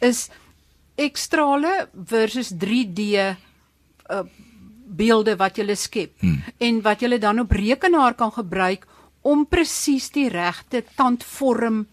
is 0.01 0.29
ekstrale 0.97 1.89
versus 2.07 2.53
3D 2.53 3.01
uh, 3.01 3.35
beelde 4.97 5.37
wat 5.37 5.59
jy 5.59 5.75
skep 5.75 6.21
hmm. 6.21 6.43
en 6.59 6.83
wat 6.83 7.03
jy 7.03 7.19
dan 7.19 7.41
op 7.41 7.53
rekenaar 7.53 8.15
kan 8.15 8.33
gebruik 8.33 8.87
om 9.23 9.47
presies 9.47 10.11
die 10.11 10.29
regte 10.29 10.83
tandvorm 10.97 11.87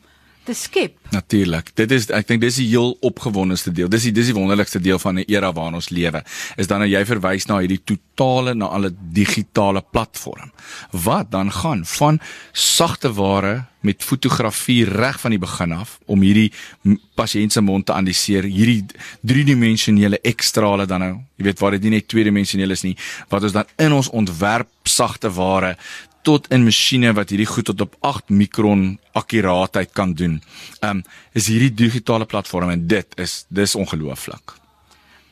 te 0.47 0.55
skep. 0.55 0.95
Natuurlik. 1.11 1.71
Dit 1.75 1.91
is 1.95 2.07
ek 2.15 2.29
dink 2.29 2.43
dis 2.43 2.59
die 2.61 2.67
heel 2.69 2.95
opgewondenste 3.05 3.73
deel. 3.75 3.89
Dis 3.91 4.07
die 4.07 4.13
dis 4.15 4.31
die 4.31 4.35
wonderlikste 4.37 4.79
deel 4.83 4.99
van 4.99 5.19
'n 5.19 5.25
era 5.27 5.51
waarin 5.53 5.79
ons 5.79 5.89
lewe. 5.89 6.23
Is 6.57 6.67
dan 6.67 6.79
nou 6.79 6.89
jy 6.89 7.03
verwys 7.05 7.47
na 7.47 7.59
hierdie 7.59 7.83
totale 7.83 8.53
na 8.55 8.65
alle 8.65 8.91
digitale 8.91 9.81
platform. 9.81 10.51
Wat 10.91 11.31
dan 11.31 11.51
gaan 11.51 11.85
van 11.85 12.19
sagte 12.53 13.13
ware 13.13 13.65
met 13.81 14.03
fotografie 14.03 14.85
reg 14.85 15.19
van 15.19 15.31
die 15.31 15.39
begin 15.39 15.71
af 15.71 15.99
om 16.05 16.21
hierdie 16.21 16.51
pasiënt 17.15 17.53
se 17.53 17.61
mond 17.61 17.85
te 17.85 17.93
analiseer, 17.93 18.43
hierdie 18.43 18.85
driedimensionele 19.21 20.19
ekstrale 20.21 20.85
dan 20.85 20.99
nou. 20.99 21.13
Jy 21.37 21.43
weet 21.43 21.59
waar 21.59 21.71
dit 21.71 21.87
nie 21.87 21.95
net 21.97 22.07
tweedimensioneel 22.07 22.71
is 22.71 22.83
nie, 22.83 22.97
wat 23.29 23.43
ons 23.43 23.55
dan 23.55 23.65
in 23.77 23.93
ons 23.93 24.09
ontwerp 24.09 24.69
sagte 24.83 25.29
ware 25.29 25.77
tot 26.27 26.47
in 26.51 26.65
masjiene 26.67 27.13
wat 27.15 27.31
hierdie 27.31 27.47
goed 27.47 27.69
tot 27.71 27.81
op 27.85 27.95
8 28.05 28.29
mikron 28.35 28.85
akkuraatheid 29.15 29.93
kan 29.95 30.13
doen. 30.13 30.39
Um 30.83 31.03
is 31.33 31.47
hierdie 31.47 31.73
digitale 31.85 32.25
platform 32.25 32.73
en 32.75 32.87
dit 32.87 33.19
is 33.23 33.45
dis 33.49 33.75
ongelooflik. 33.75 34.57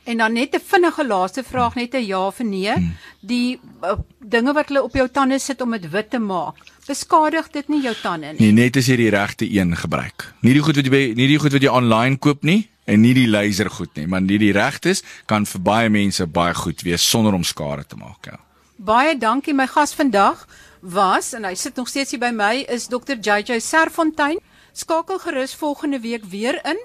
En 0.06 0.18
dan 0.18 0.34
net 0.34 0.56
'n 0.56 0.62
vinnige 0.66 1.08
laaste 1.08 1.44
vraag 1.44 1.76
net 1.76 1.94
'n 1.94 2.06
ja 2.06 2.28
of 2.28 2.40
nee. 2.40 2.74
Hmm. 2.74 2.96
Die 3.20 3.60
uh, 3.84 3.98
dinge 4.20 4.54
wat 4.54 4.68
hulle 4.68 4.84
op 4.84 4.94
jou 4.94 5.10
tande 5.10 5.40
sit 5.40 5.62
om 5.62 5.72
dit 5.72 5.90
wit 5.90 6.10
te 6.10 6.20
maak, 6.20 6.56
beskadig 6.88 7.50
dit 7.50 7.68
nie 7.68 7.82
jou 7.82 7.96
tande 8.02 8.28
nie. 8.28 8.40
Nee, 8.40 8.52
net 8.52 8.78
as 8.78 8.86
jy 8.86 8.96
die 8.96 9.10
regte 9.10 9.46
een 9.50 9.76
gebruik. 9.76 10.34
Nie 10.40 10.54
die 10.54 10.62
goed 10.62 10.76
wat 10.76 10.86
jy 10.86 10.92
by 10.92 11.14
nie 11.16 11.28
die 11.28 11.40
goed 11.40 11.52
wat 11.52 11.62
jy 11.62 11.70
aanlyn 11.70 12.20
koop 12.20 12.44
nie 12.44 12.70
en 12.86 13.02
nie 13.02 13.14
die 13.14 13.28
laser 13.28 13.70
goed 13.70 13.96
nie, 13.96 14.08
maar 14.08 14.22
nie 14.22 14.38
die 14.38 14.52
regtes 14.52 15.04
kan 15.26 15.46
vir 15.46 15.62
baie 15.62 15.90
mense 15.90 16.28
baie 16.28 16.54
goed 16.54 16.82
wees 16.82 17.10
sonder 17.10 17.34
om 17.34 17.44
skade 17.44 17.86
te 17.88 17.96
maak, 17.96 18.26
ja. 18.26 18.40
Baie 18.78 19.18
dankie 19.18 19.54
my 19.54 19.68
gas 19.68 19.94
vandag 19.96 20.48
was 20.86 21.34
en 21.34 21.46
hy 21.48 21.56
sit 21.58 21.76
nog 21.76 21.90
steeds 21.90 22.14
hier 22.14 22.22
by 22.22 22.32
my 22.34 22.66
is 22.70 22.88
Dr 22.88 23.18
JJ 23.18 23.60
Serfontein. 23.64 24.40
Skakel 24.74 25.20
gerus 25.24 25.56
volgende 25.56 26.00
week 26.00 26.26
weer 26.30 26.60
in. 26.66 26.80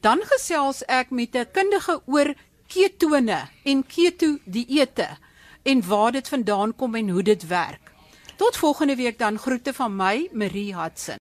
Dan 0.00 0.22
gesels 0.24 0.82
ek 0.88 1.10
met 1.10 1.36
'n 1.36 1.46
kundige 1.52 2.00
oor 2.06 2.34
ketone 2.66 3.48
en 3.64 3.86
keto 3.86 4.38
dieete 4.44 5.08
en 5.62 5.86
waar 5.86 6.12
dit 6.12 6.28
vandaan 6.28 6.74
kom 6.74 6.94
en 6.94 7.08
hoe 7.08 7.22
dit 7.22 7.46
werk. 7.46 7.92
Tot 8.36 8.56
volgende 8.56 8.96
week 8.96 9.18
dan 9.18 9.38
groete 9.38 9.72
van 9.72 9.96
my 9.96 10.28
Marie 10.32 10.74
Hudson. 10.74 11.22